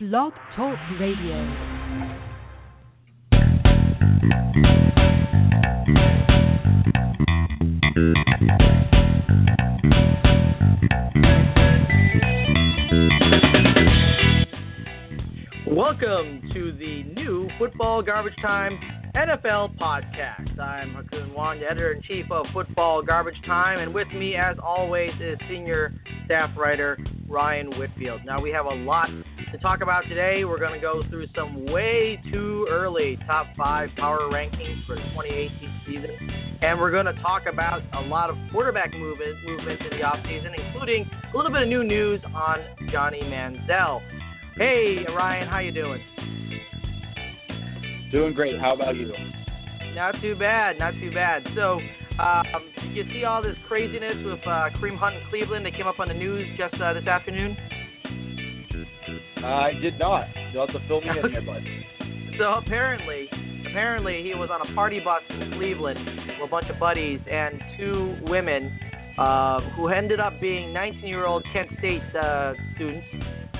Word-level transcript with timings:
Blog 0.00 0.32
Talk 0.56 0.76
Radio. 0.98 1.36
Welcome 15.68 16.42
to 16.52 16.72
the 16.72 17.04
new 17.14 17.48
Football 17.56 18.02
Garbage 18.02 18.34
Time 18.42 18.76
NFL 19.14 19.78
podcast. 19.78 20.58
I'm 20.58 20.94
Ha 20.94 21.02
Kung 21.08 21.32
Wong, 21.34 21.62
editor 21.62 21.92
in 21.92 22.02
chief 22.02 22.26
of 22.32 22.46
Football 22.52 23.02
Garbage 23.02 23.40
Time, 23.46 23.78
and 23.78 23.94
with 23.94 24.08
me, 24.08 24.34
as 24.34 24.56
always, 24.60 25.12
is 25.20 25.38
senior 25.48 25.94
staff 26.24 26.50
writer 26.58 26.98
Ryan 27.28 27.78
Whitfield. 27.78 28.22
Now, 28.26 28.40
we 28.40 28.50
have 28.50 28.66
a 28.66 28.74
lot 28.74 29.08
talk 29.64 29.80
about 29.80 30.04
today. 30.10 30.44
We're 30.44 30.58
going 30.58 30.74
to 30.74 30.78
go 30.78 31.02
through 31.08 31.24
some 31.34 31.64
way 31.64 32.20
too 32.30 32.68
early 32.70 33.18
top 33.26 33.46
five 33.56 33.88
power 33.96 34.18
rankings 34.30 34.84
for 34.86 34.94
the 34.94 35.00
2018 35.16 35.80
season, 35.86 36.10
and 36.60 36.78
we're 36.78 36.90
going 36.90 37.06
to 37.06 37.14
talk 37.22 37.44
about 37.50 37.80
a 37.94 38.00
lot 38.02 38.28
of 38.28 38.36
quarterback 38.52 38.92
movement, 38.92 39.38
movements 39.46 39.82
in 39.90 39.96
the 39.96 40.04
offseason, 40.04 40.52
including 40.66 41.08
a 41.32 41.34
little 41.34 41.50
bit 41.50 41.62
of 41.62 41.68
new 41.68 41.82
news 41.82 42.20
on 42.34 42.58
Johnny 42.92 43.22
Manziel. 43.22 44.02
Hey, 44.58 44.98
Ryan, 45.16 45.48
how 45.48 45.60
you 45.60 45.72
doing? 45.72 46.02
Doing 48.12 48.34
great. 48.34 48.60
How 48.60 48.74
about 48.74 48.96
you? 48.96 49.14
Not 49.94 50.14
too 50.20 50.36
bad, 50.36 50.78
not 50.78 50.92
too 51.00 51.10
bad. 51.10 51.42
So, 51.56 51.80
um, 52.20 52.44
you 52.92 53.02
see 53.14 53.24
all 53.24 53.40
this 53.40 53.56
craziness 53.66 54.16
with 54.26 54.40
uh, 54.40 54.68
Kareem 54.76 54.98
Hunt 54.98 55.16
in 55.16 55.22
Cleveland? 55.30 55.64
They 55.64 55.70
came 55.70 55.86
up 55.86 56.00
on 56.00 56.08
the 56.08 56.14
news 56.14 56.46
just 56.58 56.74
uh, 56.82 56.92
this 56.92 57.06
afternoon. 57.06 57.56
I 59.44 59.72
did 59.80 59.98
not. 59.98 60.26
You'll 60.52 60.66
have 60.66 60.74
to 60.74 60.88
fill 60.88 61.00
me 61.00 61.10
in 61.10 61.30
here, 61.30 61.42
bud. 61.42 61.62
So 62.38 62.54
apparently, 62.54 63.28
apparently 63.68 64.22
he 64.22 64.34
was 64.34 64.50
on 64.50 64.66
a 64.66 64.74
party 64.74 65.00
bus 65.00 65.22
in 65.30 65.52
Cleveland 65.52 65.98
with 66.40 66.48
a 66.48 66.50
bunch 66.50 66.68
of 66.70 66.78
buddies 66.78 67.20
and 67.30 67.60
two 67.78 68.16
women 68.22 68.78
uh, 69.18 69.60
who 69.76 69.88
ended 69.88 70.20
up 70.20 70.40
being 70.40 70.68
19-year-old 70.74 71.44
Kent 71.52 71.68
State 71.78 72.02
uh, 72.16 72.54
students. 72.74 73.06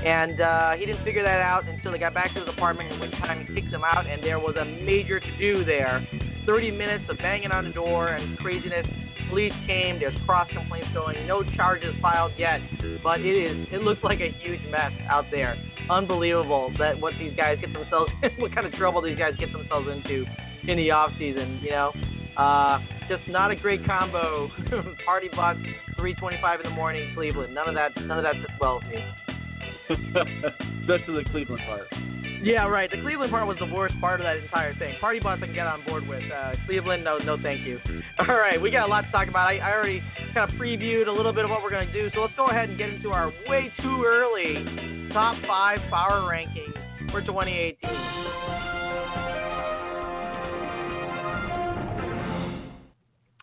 And 0.04 0.40
uh, 0.40 0.72
he 0.72 0.84
didn't 0.84 1.04
figure 1.04 1.22
that 1.22 1.40
out 1.40 1.68
until 1.68 1.92
they 1.92 1.98
got 1.98 2.12
back 2.12 2.34
to 2.34 2.40
his 2.40 2.48
apartment, 2.48 2.92
in 2.92 3.00
which 3.00 3.12
time 3.12 3.46
he 3.46 3.54
kicks 3.54 3.70
them 3.70 3.84
out, 3.84 4.06
and 4.06 4.22
there 4.22 4.38
was 4.38 4.54
a 4.56 4.64
major 4.64 5.18
to-do 5.18 5.64
there. 5.64 6.06
30 6.46 6.70
minutes 6.72 7.04
of 7.08 7.16
banging 7.18 7.50
on 7.52 7.64
the 7.64 7.72
door 7.72 8.08
and 8.08 8.36
craziness. 8.38 8.86
Police 9.30 9.52
came. 9.66 9.98
There's 9.98 10.14
cross 10.26 10.48
complaints 10.52 10.88
going. 10.92 11.26
No 11.26 11.42
charges 11.56 11.94
filed 12.02 12.32
yet, 12.36 12.60
but 13.02 13.20
it 13.20 13.26
is. 13.26 13.66
It 13.72 13.80
looks 13.80 14.02
like 14.04 14.20
a 14.20 14.30
huge 14.42 14.60
mess 14.70 14.92
out 15.08 15.24
there. 15.30 15.56
Unbelievable 15.90 16.72
that 16.78 16.98
what 16.98 17.12
these 17.18 17.36
guys 17.36 17.58
get 17.60 17.72
themselves, 17.72 18.10
what 18.38 18.54
kind 18.54 18.66
of 18.66 18.72
trouble 18.74 19.02
these 19.02 19.18
guys 19.18 19.34
get 19.38 19.52
themselves 19.52 19.86
into 19.88 20.24
in 20.66 20.76
the 20.78 20.90
off 20.90 21.10
season. 21.18 21.60
You 21.62 21.70
know, 21.70 21.92
uh, 22.36 22.78
just 23.08 23.28
not 23.28 23.50
a 23.50 23.56
great 23.56 23.84
combo. 23.86 24.48
Party 25.04 25.28
bus, 25.28 25.56
3:25 25.98 26.56
in 26.56 26.62
the 26.64 26.70
morning, 26.70 27.12
Cleveland. 27.14 27.54
None 27.54 27.68
of 27.68 27.74
that. 27.74 27.92
None 27.96 28.18
of 28.18 28.24
that 28.24 28.34
sits 28.40 28.52
well 28.60 28.80
with 28.80 28.88
me. 28.88 29.23
Especially 30.82 31.22
the 31.22 31.30
Cleveland 31.30 31.62
part. 31.66 31.86
Yeah, 32.42 32.66
right. 32.66 32.90
The 32.90 33.00
Cleveland 33.00 33.30
part 33.30 33.46
was 33.46 33.56
the 33.58 33.72
worst 33.74 33.94
part 34.00 34.20
of 34.20 34.24
that 34.24 34.36
entire 34.36 34.74
thing. 34.78 34.94
Party 35.00 35.18
bus 35.18 35.38
I 35.42 35.46
can 35.46 35.54
get 35.54 35.66
on 35.66 35.82
board 35.84 36.06
with. 36.06 36.22
Uh, 36.30 36.52
Cleveland, 36.66 37.02
no, 37.02 37.18
no, 37.18 37.38
thank 37.42 37.66
you. 37.66 37.78
All 38.28 38.36
right, 38.36 38.60
we 38.60 38.70
got 38.70 38.86
a 38.86 38.90
lot 38.90 39.02
to 39.02 39.10
talk 39.10 39.28
about. 39.28 39.48
I, 39.48 39.58
I 39.58 39.72
already 39.72 40.02
kind 40.34 40.50
of 40.50 40.58
previewed 40.60 41.08
a 41.08 41.12
little 41.12 41.32
bit 41.32 41.44
of 41.44 41.50
what 41.50 41.62
we're 41.62 41.70
going 41.70 41.86
to 41.86 41.92
do, 41.92 42.10
so 42.14 42.20
let's 42.20 42.34
go 42.36 42.48
ahead 42.48 42.68
and 42.68 42.76
get 42.76 42.90
into 42.90 43.10
our 43.10 43.32
way 43.48 43.72
too 43.80 44.04
early 44.06 45.08
top 45.14 45.36
five 45.46 45.78
power 45.90 46.28
rankings 46.28 46.74
for 47.10 47.20
2018. 47.22 48.53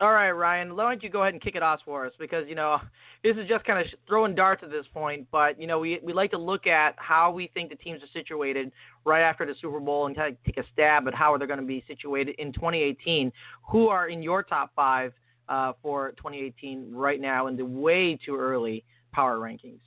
All 0.02 0.14
right, 0.14 0.32
Ryan, 0.32 0.76
why 0.76 0.86
don't 0.86 1.04
you 1.04 1.12
go 1.12 1.22
ahead 1.22 1.36
and 1.36 1.44
kick 1.44 1.56
it 1.56 1.62
off 1.62 1.82
for 1.86 2.08
us? 2.08 2.14
Because, 2.18 2.46
you 2.48 2.56
know, 2.56 2.80
this 3.24 3.38
is 3.38 3.48
just 3.48 3.64
kind 3.66 3.80
of 3.80 3.86
throwing 4.08 4.34
darts 4.34 4.64
at 4.64 4.72
this 4.72 4.88
point, 4.92 5.28
but, 5.32 5.62
you 5.62 5.68
know, 5.68 5.78
we, 5.78 6.00
we 6.02 6.12
like 6.12 6.32
to 6.32 6.40
look 6.40 6.66
at 6.66 6.96
how 6.98 7.32
we 7.32 7.52
think 7.54 7.70
the 7.70 7.76
teams 7.76 8.02
are 8.02 8.08
situated 8.12 8.72
right 9.06 9.22
after 9.22 9.46
the 9.46 9.54
Super 9.62 9.80
Bowl 9.80 10.08
and 10.08 10.16
kind 10.16 10.34
of 10.34 10.44
take 10.44 10.58
a 10.58 10.68
stab 10.74 11.08
at 11.08 11.14
how 11.14 11.38
they're 11.38 11.46
going 11.46 11.60
to 11.60 11.66
be 11.68 11.84
situated 11.88 12.34
in 12.40 12.52
2018. 12.52 13.32
Who 13.70 13.90
are 13.90 14.10
in 14.10 14.24
your 14.24 14.42
top 14.42 14.72
five 14.76 15.14
uh, 15.50 15.74
for 15.84 16.14
2018 16.18 16.92
right 16.92 17.22
now 17.22 17.46
in 17.46 17.56
the 17.56 17.66
way 17.66 18.18
too 18.26 18.36
early 18.36 18.84
power 19.12 19.38
rankings? 19.38 19.82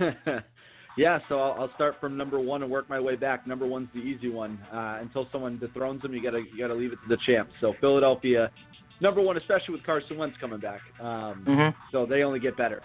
yeah, 0.96 1.18
so 1.28 1.38
I'll, 1.38 1.62
I'll, 1.62 1.74
start 1.74 1.96
from 2.00 2.16
number 2.16 2.40
one 2.40 2.62
and 2.62 2.70
work 2.70 2.88
my 2.88 2.98
way 2.98 3.16
back. 3.16 3.46
Number 3.46 3.66
one's 3.66 3.88
the 3.94 4.00
easy 4.00 4.30
one. 4.30 4.58
Uh, 4.72 4.98
until 5.00 5.28
someone 5.30 5.58
dethrones 5.58 6.02
them, 6.02 6.14
you 6.14 6.22
gotta 6.22 6.42
you 6.52 6.58
gotta 6.58 6.74
leave 6.74 6.92
it 6.92 6.98
to 7.02 7.08
the 7.08 7.18
champs. 7.26 7.52
So 7.60 7.74
Philadelphia, 7.80 8.50
number 9.00 9.20
one, 9.20 9.36
especially 9.36 9.74
with 9.74 9.84
Carson 9.84 10.16
Wentz 10.16 10.36
coming 10.40 10.60
back. 10.60 10.80
Um, 11.00 11.44
mm-hmm. 11.46 11.78
So 11.92 12.06
they 12.06 12.22
only 12.22 12.40
get 12.40 12.56
better. 12.56 12.82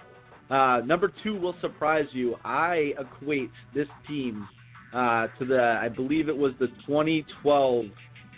Uh, 0.49 0.81
number 0.85 1.11
two 1.23 1.39
will 1.39 1.55
surprise 1.61 2.07
you. 2.11 2.35
I 2.43 2.93
equate 2.99 3.51
this 3.73 3.87
team 4.07 4.45
uh, 4.93 5.27
to 5.39 5.45
the 5.45 5.79
I 5.81 5.87
believe 5.87 6.27
it 6.27 6.37
was 6.37 6.53
the 6.59 6.67
2012 6.85 7.85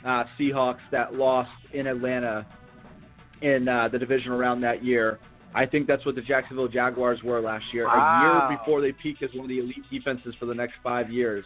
uh, 0.05 0.23
Seahawks 0.39 0.81
that 0.91 1.15
lost 1.15 1.49
in 1.73 1.87
Atlanta 1.87 2.45
in 3.41 3.67
uh, 3.67 3.89
the 3.91 3.97
division 3.97 4.31
around 4.31 4.61
that 4.61 4.83
year. 4.83 5.19
I 5.55 5.65
think 5.65 5.87
that's 5.87 6.05
what 6.05 6.15
the 6.15 6.21
Jacksonville 6.21 6.67
Jaguars 6.67 7.19
were 7.23 7.41
last 7.41 7.65
year, 7.73 7.85
wow. 7.85 7.93
a 7.93 8.49
year 8.49 8.57
before 8.57 8.81
they 8.81 8.91
peak 8.91 9.17
as 9.21 9.29
one 9.33 9.45
of 9.45 9.49
the 9.49 9.59
elite 9.59 9.83
defenses 9.91 10.33
for 10.39 10.45
the 10.45 10.55
next 10.55 10.73
five 10.83 11.11
years. 11.11 11.45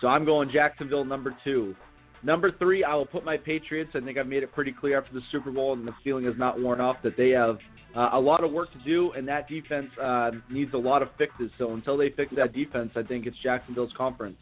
So 0.00 0.06
I'm 0.06 0.24
going 0.24 0.50
Jacksonville 0.52 1.04
number 1.04 1.36
two. 1.44 1.74
Number 2.22 2.50
three, 2.58 2.82
I 2.84 2.94
will 2.94 3.06
put 3.06 3.24
my 3.24 3.36
Patriots. 3.36 3.90
I 3.94 4.00
think 4.00 4.18
I've 4.18 4.26
made 4.26 4.42
it 4.42 4.52
pretty 4.52 4.72
clear 4.72 4.98
after 4.98 5.14
the 5.14 5.20
Super 5.30 5.50
Bowl, 5.50 5.72
and 5.72 5.86
the 5.86 5.94
feeling 6.02 6.26
is 6.26 6.34
not 6.36 6.60
worn 6.60 6.80
off 6.80 6.96
that 7.04 7.16
they 7.16 7.30
have 7.30 7.58
uh, 7.96 8.10
a 8.12 8.20
lot 8.20 8.44
of 8.44 8.52
work 8.52 8.72
to 8.72 8.78
do, 8.84 9.12
and 9.12 9.26
that 9.28 9.48
defense 9.48 9.88
uh, 10.02 10.30
needs 10.50 10.72
a 10.74 10.78
lot 10.78 11.02
of 11.02 11.08
fixes. 11.16 11.50
So 11.58 11.74
until 11.74 11.96
they 11.96 12.10
fix 12.10 12.32
that 12.36 12.52
defense, 12.52 12.90
I 12.96 13.02
think 13.02 13.26
it's 13.26 13.36
Jacksonville's 13.42 13.92
conference. 13.96 14.36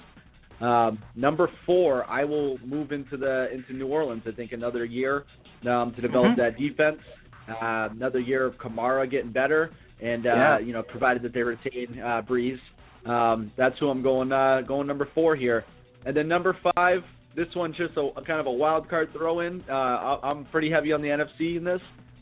Um, 0.60 0.99
number 1.15 1.50
four, 1.66 2.05
I 2.06 2.25
will 2.25 2.59
move 2.65 2.93
into 2.93 3.19
the 3.19 3.49
into 3.53 3.75
New 3.75 3.88
Orleans. 3.88 4.22
I 4.26 4.32
think 4.32 4.53
another 4.53 4.84
year 4.87 5.25
um, 5.69 5.93
to 5.94 6.00
develop 6.00 6.37
mm-hmm. 6.37 6.41
that 6.41 6.59
defense. 6.59 6.99
Uh, 7.48 7.88
another 7.92 8.18
year 8.18 8.44
of 8.44 8.54
Kamara 8.54 9.08
getting 9.10 9.32
better, 9.32 9.70
and 10.00 10.26
uh, 10.26 10.30
yeah. 10.30 10.58
you 10.58 10.72
know, 10.72 10.82
provided 10.82 11.22
that 11.22 11.32
they 11.32 11.42
retain 11.42 12.00
uh, 12.00 12.22
Brees, 12.22 12.58
um, 13.06 13.52
that's 13.56 13.78
who 13.78 13.88
I'm 13.88 14.02
going 14.02 14.32
uh, 14.32 14.62
going 14.66 14.86
number 14.86 15.08
four 15.14 15.36
here. 15.36 15.64
And 16.04 16.16
then 16.16 16.28
number 16.28 16.56
five, 16.74 17.02
this 17.34 17.48
one's 17.54 17.76
just 17.76 17.96
a, 17.96 18.00
a 18.00 18.24
kind 18.24 18.40
of 18.40 18.46
a 18.46 18.52
wild 18.52 18.88
card 18.88 19.12
throw 19.12 19.40
in. 19.40 19.62
Uh, 19.68 20.18
I'm 20.22 20.44
pretty 20.46 20.70
heavy 20.70 20.92
on 20.92 21.02
the 21.02 21.08
NFC 21.08 21.56
in 21.56 21.64
this, 21.64 21.80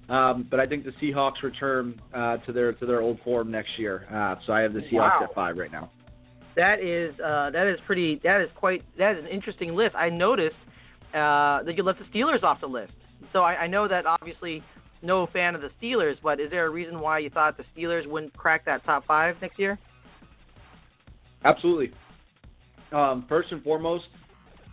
um, 0.09 0.47
but 0.51 0.61
I 0.61 0.67
think 0.67 0.85
the 0.85 0.93
Seahawks 1.03 1.43
return 1.43 2.01
uh, 2.13 2.39
to 2.39 2.53
their 2.53 2.73
to 2.75 2.87
their 2.87 3.01
old 3.01 3.19
form 3.25 3.51
next 3.51 3.79
year. 3.79 4.07
Uh, 4.13 4.37
so 4.47 4.53
I 4.53 4.61
have 4.61 4.73
the 4.73 4.81
Seahawks 4.81 5.21
wow. 5.21 5.27
at 5.29 5.35
five 5.35 5.57
right 5.57 5.73
now. 5.73 5.91
That 6.57 6.81
is 6.81 7.19
uh, 7.21 7.51
that 7.51 7.67
is 7.67 7.79
pretty. 7.87 8.21
That 8.23 8.41
is 8.41 8.49
quite. 8.55 8.83
That 8.99 9.17
is 9.17 9.25
an 9.25 9.31
interesting 9.31 9.75
list. 9.75 9.95
I 9.97 10.11
noticed 10.11 10.57
uh, 11.13 11.63
that 11.63 11.75
you 11.77 11.83
left 11.83 11.99
the 11.99 12.05
Steelers 12.17 12.43
off 12.43 12.61
the 12.61 12.67
list. 12.67 12.93
So 13.33 13.41
I, 13.41 13.63
I 13.63 13.67
know 13.67 13.89
that 13.89 14.07
obviously 14.07 14.63
no 15.05 15.27
fan 15.27 15.55
of 15.55 15.61
the 15.61 15.71
Steelers, 15.81 16.17
but 16.23 16.41
is 16.41 16.51
there 16.51 16.67
a 16.67 16.71
reason 16.71 17.01
why 17.01 17.19
you 17.19 17.31
thought 17.31 17.57
the 17.57 17.65
Steelers 17.77 18.07
wouldn't 18.07 18.37
crack 18.37 18.65
that 18.65 18.85
top 18.85 19.07
five 19.07 19.37
next 19.41 19.59
year? 19.59 19.79
Absolutely. 21.45 21.93
Um, 22.93 23.27
first 23.29 23.53
and 23.53 23.63
foremost, 23.63 24.07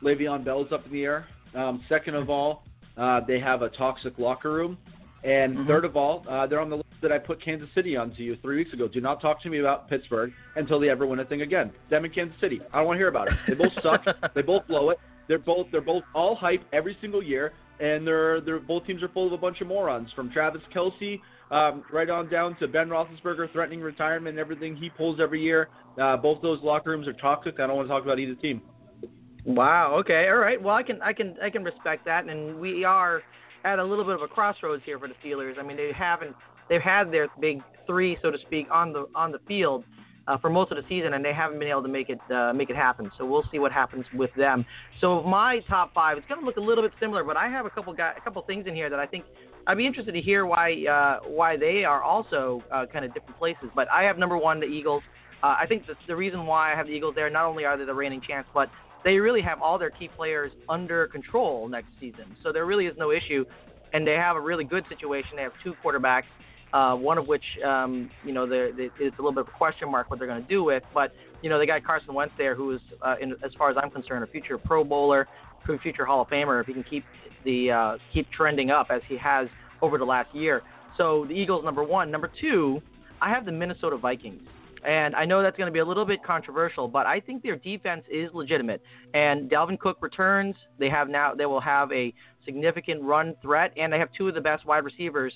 Le'Veon 0.03 0.43
Bell's 0.43 0.71
up 0.71 0.85
in 0.85 0.91
the 0.91 1.03
air. 1.03 1.27
Um, 1.53 1.83
second 1.89 2.15
of 2.15 2.29
all, 2.29 2.63
uh, 2.97 3.21
they 3.27 3.39
have 3.39 3.61
a 3.61 3.69
toxic 3.69 4.17
locker 4.17 4.51
room. 4.51 4.77
And 5.23 5.55
mm-hmm. 5.55 5.67
third 5.67 5.85
of 5.85 5.95
all, 5.95 6.25
uh, 6.29 6.47
they're 6.47 6.59
on 6.59 6.69
the 6.69 6.77
list 6.77 6.87
that 7.01 7.11
I 7.11 7.19
put 7.19 7.43
Kansas 7.43 7.69
City 7.75 7.95
on 7.95 8.13
to 8.15 8.23
you 8.23 8.37
three 8.41 8.57
weeks 8.57 8.73
ago. 8.73 8.87
Do 8.87 9.01
not 9.01 9.21
talk 9.21 9.41
to 9.43 9.49
me 9.49 9.59
about 9.59 9.89
Pittsburgh 9.89 10.31
until 10.55 10.79
they 10.79 10.89
ever 10.89 11.05
win 11.05 11.19
a 11.19 11.25
thing 11.25 11.41
again. 11.41 11.71
Them 11.89 12.05
and 12.05 12.13
Kansas 12.13 12.35
City. 12.39 12.59
I 12.73 12.77
don't 12.77 12.87
want 12.87 12.95
to 12.97 12.99
hear 12.99 13.07
about 13.07 13.27
it. 13.27 13.33
They 13.47 13.53
both 13.53 13.73
suck. 13.83 14.05
they 14.35 14.41
both 14.41 14.67
blow 14.67 14.89
it. 14.89 14.99
They're 15.27 15.39
both 15.39 15.67
they're 15.71 15.81
both 15.81 16.03
all 16.13 16.35
hype 16.35 16.63
every 16.73 16.97
single 16.99 17.23
year, 17.23 17.53
and 17.81 18.05
they're 18.05 18.41
they're 18.41 18.59
both 18.59 18.85
teams 18.85 19.01
are 19.03 19.09
full 19.09 19.27
of 19.27 19.33
a 19.33 19.37
bunch 19.37 19.59
of 19.61 19.67
morons. 19.67 20.09
From 20.15 20.31
Travis 20.31 20.61
Kelce 20.73 21.19
um, 21.49 21.83
right 21.91 22.09
on 22.09 22.29
down 22.29 22.55
to 22.59 22.67
Ben 22.67 22.87
Roethlisberger 22.87 23.51
threatening 23.51 23.81
retirement 23.81 24.29
and 24.29 24.39
everything 24.39 24.75
he 24.75 24.89
pulls 24.89 25.19
every 25.19 25.41
year. 25.41 25.69
Uh, 26.01 26.15
both 26.15 26.41
those 26.41 26.59
locker 26.61 26.91
rooms 26.91 27.07
are 27.07 27.13
toxic. 27.13 27.59
I 27.59 27.67
don't 27.67 27.75
want 27.75 27.87
to 27.87 27.93
talk 27.93 28.03
about 28.03 28.19
either 28.19 28.35
team. 28.35 28.61
Wow. 29.43 29.95
Okay. 29.99 30.27
All 30.29 30.37
right. 30.37 30.61
Well, 30.61 30.75
I 30.75 30.83
can 30.83 31.01
I 31.01 31.13
can 31.13 31.35
I 31.41 31.49
can 31.49 31.63
respect 31.63 32.05
that, 32.05 32.25
and 32.25 32.59
we 32.59 32.83
are 32.85 33.21
at 33.65 33.79
a 33.79 33.83
little 33.83 34.05
bit 34.05 34.15
of 34.15 34.21
a 34.21 34.27
crossroads 34.27 34.83
here 34.85 34.99
for 34.99 35.07
the 35.07 35.15
Steelers. 35.25 35.57
I 35.59 35.63
mean, 35.63 35.77
they 35.77 35.91
haven't 35.95 36.35
they've 36.69 36.81
had 36.81 37.11
their 37.11 37.27
big 37.39 37.61
three, 37.87 38.17
so 38.21 38.29
to 38.29 38.37
speak, 38.45 38.67
on 38.71 38.93
the 38.93 39.07
on 39.15 39.31
the 39.31 39.39
field 39.47 39.83
uh, 40.27 40.37
for 40.37 40.49
most 40.49 40.71
of 40.71 40.77
the 40.77 40.83
season, 40.87 41.13
and 41.13 41.25
they 41.25 41.33
haven't 41.33 41.59
been 41.59 41.67
able 41.67 41.81
to 41.83 41.89
make 41.89 42.09
it 42.09 42.19
uh, 42.31 42.53
make 42.53 42.69
it 42.69 42.75
happen. 42.75 43.11
So 43.17 43.25
we'll 43.25 43.45
see 43.51 43.59
what 43.59 43.71
happens 43.71 44.05
with 44.13 44.33
them. 44.35 44.65
So 44.99 45.23
my 45.23 45.59
top 45.67 45.93
five, 45.93 46.17
it's 46.17 46.27
going 46.27 46.39
to 46.39 46.45
look 46.45 46.57
a 46.57 46.61
little 46.61 46.83
bit 46.83 46.93
similar, 46.99 47.23
but 47.23 47.37
I 47.37 47.47
have 47.47 47.65
a 47.65 47.69
couple 47.69 47.93
guy, 47.93 48.13
a 48.17 48.21
couple 48.21 48.41
things 48.43 48.67
in 48.67 48.75
here 48.75 48.89
that 48.89 48.99
I 48.99 49.05
think 49.05 49.25
I'd 49.67 49.77
be 49.77 49.87
interested 49.87 50.13
to 50.13 50.21
hear 50.21 50.45
why 50.45 50.85
uh, 50.85 51.27
why 51.27 51.57
they 51.57 51.83
are 51.83 52.01
also 52.03 52.63
uh, 52.71 52.85
kind 52.91 53.05
of 53.05 53.13
different 53.13 53.37
places. 53.37 53.69
But 53.75 53.87
I 53.91 54.03
have 54.03 54.17
number 54.17 54.37
one 54.37 54.59
the 54.59 54.67
Eagles. 54.67 55.03
Uh, 55.43 55.55
I 55.59 55.65
think 55.67 55.87
the, 55.87 55.95
the 56.07 56.15
reason 56.15 56.45
why 56.45 56.71
I 56.71 56.75
have 56.75 56.85
the 56.85 56.93
Eagles 56.93 57.15
there, 57.15 57.29
not 57.29 57.45
only 57.45 57.65
are 57.65 57.75
they 57.75 57.85
the 57.85 57.93
reigning 57.93 58.21
champs, 58.21 58.49
but 58.53 58.69
they 59.03 59.17
really 59.17 59.41
have 59.41 59.59
all 59.61 59.79
their 59.79 59.89
key 59.89 60.07
players 60.07 60.51
under 60.69 61.07
control 61.07 61.67
next 61.67 61.89
season. 61.99 62.35
So 62.43 62.51
there 62.51 62.67
really 62.67 62.85
is 62.85 62.95
no 62.97 63.11
issue, 63.11 63.45
and 63.93 64.05
they 64.05 64.13
have 64.13 64.35
a 64.35 64.39
really 64.39 64.63
good 64.63 64.85
situation. 64.87 65.31
They 65.35 65.41
have 65.41 65.53
two 65.63 65.73
quarterbacks, 65.83 66.29
uh, 66.73 66.95
one 66.95 67.17
of 67.17 67.27
which, 67.27 67.43
um, 67.65 68.09
you 68.25 68.33
know, 68.33 68.47
they, 68.47 68.89
it's 68.99 69.17
a 69.17 69.21
little 69.21 69.31
bit 69.31 69.41
of 69.41 69.47
a 69.47 69.51
question 69.51 69.91
mark 69.91 70.09
what 70.09 70.19
they're 70.19 70.27
going 70.27 70.41
to 70.41 70.47
do 70.47 70.63
with. 70.63 70.83
But 70.93 71.13
you 71.41 71.49
know, 71.49 71.57
they 71.57 71.65
got 71.65 71.83
Carson 71.83 72.13
Wentz 72.13 72.33
there, 72.37 72.55
who 72.55 72.71
is, 72.71 72.81
uh, 73.01 73.15
in, 73.19 73.31
as 73.43 73.51
far 73.57 73.71
as 73.71 73.77
I'm 73.81 73.89
concerned, 73.89 74.23
a 74.23 74.27
future 74.27 74.57
Pro 74.57 74.83
Bowler, 74.83 75.27
future 75.81 76.05
Hall 76.05 76.21
of 76.21 76.27
Famer 76.27 76.59
if 76.59 76.67
he 76.67 76.73
can 76.73 76.83
keep 76.83 77.05
the 77.45 77.71
uh, 77.71 77.97
keep 78.13 78.29
trending 78.31 78.71
up 78.71 78.87
as 78.89 79.01
he 79.07 79.17
has 79.17 79.47
over 79.81 79.97
the 79.97 80.05
last 80.05 80.33
year. 80.35 80.61
So 80.97 81.25
the 81.27 81.33
Eagles 81.33 81.63
number 81.63 81.83
one, 81.83 82.11
number 82.11 82.29
two, 82.39 82.81
I 83.21 83.29
have 83.29 83.45
the 83.45 83.51
Minnesota 83.51 83.97
Vikings. 83.97 84.41
And 84.85 85.15
I 85.15 85.25
know 85.25 85.43
that's 85.43 85.55
going 85.55 85.67
to 85.67 85.71
be 85.71 85.79
a 85.79 85.85
little 85.85 86.05
bit 86.05 86.23
controversial, 86.23 86.87
but 86.87 87.05
I 87.05 87.19
think 87.19 87.43
their 87.43 87.55
defense 87.55 88.03
is 88.09 88.31
legitimate. 88.33 88.81
And 89.13 89.49
Dalvin 89.49 89.79
Cook 89.79 89.97
returns. 90.01 90.55
They 90.79 90.89
have 90.89 91.07
now 91.07 91.35
they 91.35 91.45
will 91.45 91.61
have 91.61 91.91
a 91.91 92.11
significant 92.45 93.03
run 93.03 93.35
threat, 93.43 93.71
and 93.77 93.93
they 93.93 93.99
have 93.99 94.09
two 94.17 94.27
of 94.27 94.33
the 94.33 94.41
best 94.41 94.65
wide 94.65 94.83
receivers 94.83 95.33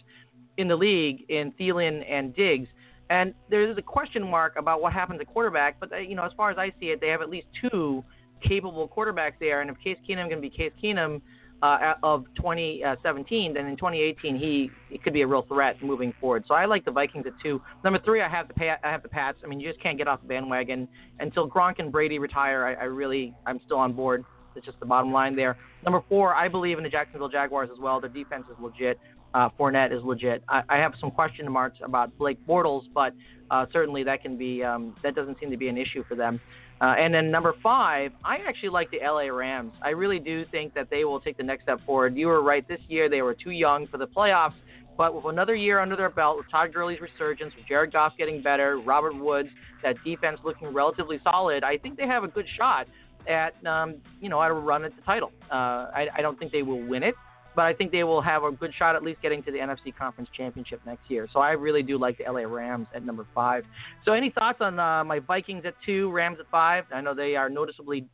in 0.58 0.68
the 0.68 0.76
league 0.76 1.26
in 1.30 1.52
Thielen 1.60 2.04
and 2.10 2.36
Diggs. 2.36 2.68
And 3.10 3.34
there's 3.50 3.78
a 3.78 3.82
question 3.82 4.30
mark 4.30 4.56
about 4.58 4.82
what 4.82 4.94
happens 4.94 5.22
at 5.22 5.28
quarterback, 5.28 5.80
but 5.80 5.92
uh, 5.94 5.98
you 5.98 6.16
know, 6.16 6.24
as 6.24 6.32
far 6.36 6.50
as 6.50 6.58
I 6.58 6.72
see 6.80 6.88
it, 6.88 7.00
they 7.02 7.10
have 7.10 7.22
at 7.22 7.30
least 7.30 7.48
two 7.70 8.04
capable 8.44 8.88
quarterbacks 8.88 9.34
there. 9.40 9.62
And 9.62 9.70
if 9.70 9.78
Case 9.84 9.98
Keenum 10.08 10.30
can 10.30 10.42
be 10.42 10.50
Case 10.50 10.72
Keenum, 10.84 11.22
uh, 11.62 11.94
of 12.04 12.26
2017, 12.36 13.54
then 13.54 13.66
in 13.66 13.76
2018 13.76 14.36
he 14.36 14.70
it 14.92 15.04
could 15.04 15.14
be 15.14 15.22
a 15.22 15.28
real 15.28 15.44
threat 15.44 15.82
moving 15.82 16.14
forward. 16.20 16.44
So 16.48 16.54
I 16.54 16.66
like 16.66 16.86
the 16.86 16.92
Vikings 16.92 17.26
at 17.26 17.34
two. 17.42 17.62
Number 17.84 18.00
three, 18.00 18.22
I 18.22 18.30
have 18.30 18.48
the 18.48 18.70
I 18.70 18.92
have 18.92 19.04
the 19.04 19.10
Pats. 19.10 19.40
I 19.44 19.48
mean, 19.48 19.60
you 19.60 19.70
just 19.70 19.82
can't 19.82 19.98
get 19.98 20.08
off 20.08 20.22
the 20.22 20.28
bandwagon 20.28 20.88
until 21.20 21.50
Gronk 21.50 21.80
and 21.80 21.92
Brady 21.92 22.20
retire. 22.20 22.66
I, 22.66 22.74
I 22.74 22.84
really 22.86 23.34
I'm 23.46 23.60
still 23.66 23.78
on 23.78 23.94
board. 23.94 24.26
It's 24.56 24.66
just 24.66 24.80
the 24.80 24.86
bottom 24.86 25.12
line 25.12 25.36
there. 25.36 25.58
Number 25.84 26.02
four, 26.08 26.34
I 26.34 26.48
believe 26.48 26.78
in 26.78 26.84
the 26.84 26.90
Jacksonville 26.90 27.30
Jaguars 27.30 27.70
as 27.74 27.80
well. 27.80 28.00
Their 28.00 28.10
defense 28.10 28.46
is 28.50 28.56
legit. 28.62 29.00
Uh, 29.36 29.50
Fournette 29.60 29.92
is 29.92 30.02
legit. 30.02 30.44
I, 30.48 30.64
I 30.70 30.78
have 30.78 30.94
some 31.00 31.12
question 31.12 31.52
marks 31.52 31.80
about 31.84 32.18
Blake 32.18 32.40
Bortles, 32.48 32.84
but 32.94 33.14
uh, 33.52 33.66
certainly 33.74 34.02
that 34.04 34.22
can 34.22 34.38
be 34.38 34.64
um, 34.64 34.96
that 35.04 35.14
doesn't 35.14 35.38
seem 35.42 35.52
to 35.52 35.58
be 35.58 35.68
an 35.68 35.78
issue 35.78 36.06
for 36.08 36.16
them. 36.16 36.40
Uh, 36.80 36.96
and 36.98 37.14
then 37.14 37.30
number 37.32 37.54
five, 37.62 38.12
I 38.24 38.38
actually 38.48 38.70
like 38.70 38.90
the 38.92 39.00
LA 39.04 39.28
Rams. 39.28 39.74
I 39.82 39.90
really 39.90 40.20
do 40.20 40.46
think 40.52 40.74
that 40.74 40.90
they 40.90 41.04
will 41.04 41.20
take 41.20 41.36
the 41.36 41.44
next 41.44 41.64
step 41.64 41.86
forward. 41.86 42.16
You 42.16 42.28
were 42.28 42.42
right. 42.42 42.66
This 42.66 42.80
year 42.88 43.10
they 43.10 43.22
were 43.22 43.34
too 43.34 43.52
young 43.52 43.88
for 43.88 43.98
the 43.98 44.08
playoffs, 44.08 44.56
but 44.98 45.14
with 45.14 45.26
another 45.26 45.56
year 45.56 45.82
under 45.82 45.98
their 45.98 46.10
belt, 46.10 46.38
with 46.38 46.50
Todd 46.50 46.74
Gurley's 46.74 47.02
resurgence, 47.02 47.54
with 47.58 47.66
Jared 47.68 47.92
Goff 47.92 48.14
getting 48.18 48.42
better, 48.42 48.80
Robert 48.80 49.18
Woods, 49.18 49.50
that 49.84 49.96
defense 50.06 50.40
looking 50.46 50.74
relatively 50.74 51.20
solid, 51.26 51.64
I 51.64 51.78
think 51.78 51.98
they 51.98 52.08
have 52.08 52.24
a 52.24 52.30
good 52.30 52.48
shot 52.58 52.88
at 53.28 53.54
um, 53.66 53.96
you 54.22 54.30
know 54.30 54.42
at 54.42 54.50
a 54.50 54.54
run 54.54 54.86
at 54.86 54.96
the 54.96 55.02
title. 55.02 55.32
Uh, 55.52 55.92
I, 55.94 56.08
I 56.18 56.22
don't 56.22 56.40
think 56.40 56.54
they 56.54 56.62
will 56.62 56.82
win 56.86 57.04
it, 57.04 57.16
but 57.56 57.64
I 57.64 57.74
think 57.74 57.92
they 57.92 58.04
will 58.04 58.22
have 58.22 58.44
a 58.44 58.52
good 58.52 58.74
shot 58.78 58.96
at 58.96 59.04
least 59.04 59.22
getting 59.22 59.42
to 59.44 59.52
the 59.52 59.60
NFC 59.60 59.96
Conference 59.98 60.30
Championship 60.36 60.82
next 60.86 61.10
year. 61.10 61.28
So 61.32 61.40
I 61.40 61.52
really 61.52 61.84
do 61.84 61.98
like 61.98 62.18
the 62.18 62.32
LA 62.32 62.42
Rams 62.42 62.88
at 62.94 63.06
number 63.06 63.26
five. 63.34 63.64
So 64.04 64.14
any 64.14 64.30
thoughts 64.30 64.60
on 64.62 64.80
uh, 64.80 65.04
my 65.04 65.20
Vikings 65.20 65.64
at 65.66 65.74
two, 65.86 66.12
Rams 66.12 66.38
at 66.40 66.50
five? 66.52 66.84
I 66.94 67.02
know 67.02 67.16
they 67.16 67.36
are 67.36 67.50
noticeably 67.50 68.06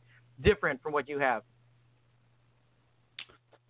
different 0.42 0.82
from 0.82 0.92
what 0.92 1.08
you 1.08 1.18
have. 1.18 1.42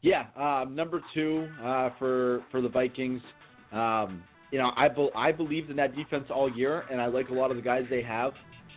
Yeah, 0.02 0.26
um, 0.36 0.74
number 0.74 1.00
two 1.14 1.48
uh, 1.62 1.90
for 1.98 2.42
for 2.50 2.60
the 2.60 2.68
Vikings. 2.68 3.22
Um, 3.72 4.22
you 4.50 4.58
know, 4.58 4.72
I 4.76 4.88
be- 4.88 5.10
I 5.14 5.32
believed 5.32 5.70
in 5.70 5.76
that 5.76 5.94
defense 5.94 6.24
all 6.28 6.50
year, 6.54 6.84
and 6.90 7.00
I 7.00 7.06
like 7.06 7.28
a 7.30 7.32
lot 7.32 7.50
of 7.50 7.56
the 7.56 7.62
guys 7.62 7.84
they 7.88 8.02
have. 8.02 8.32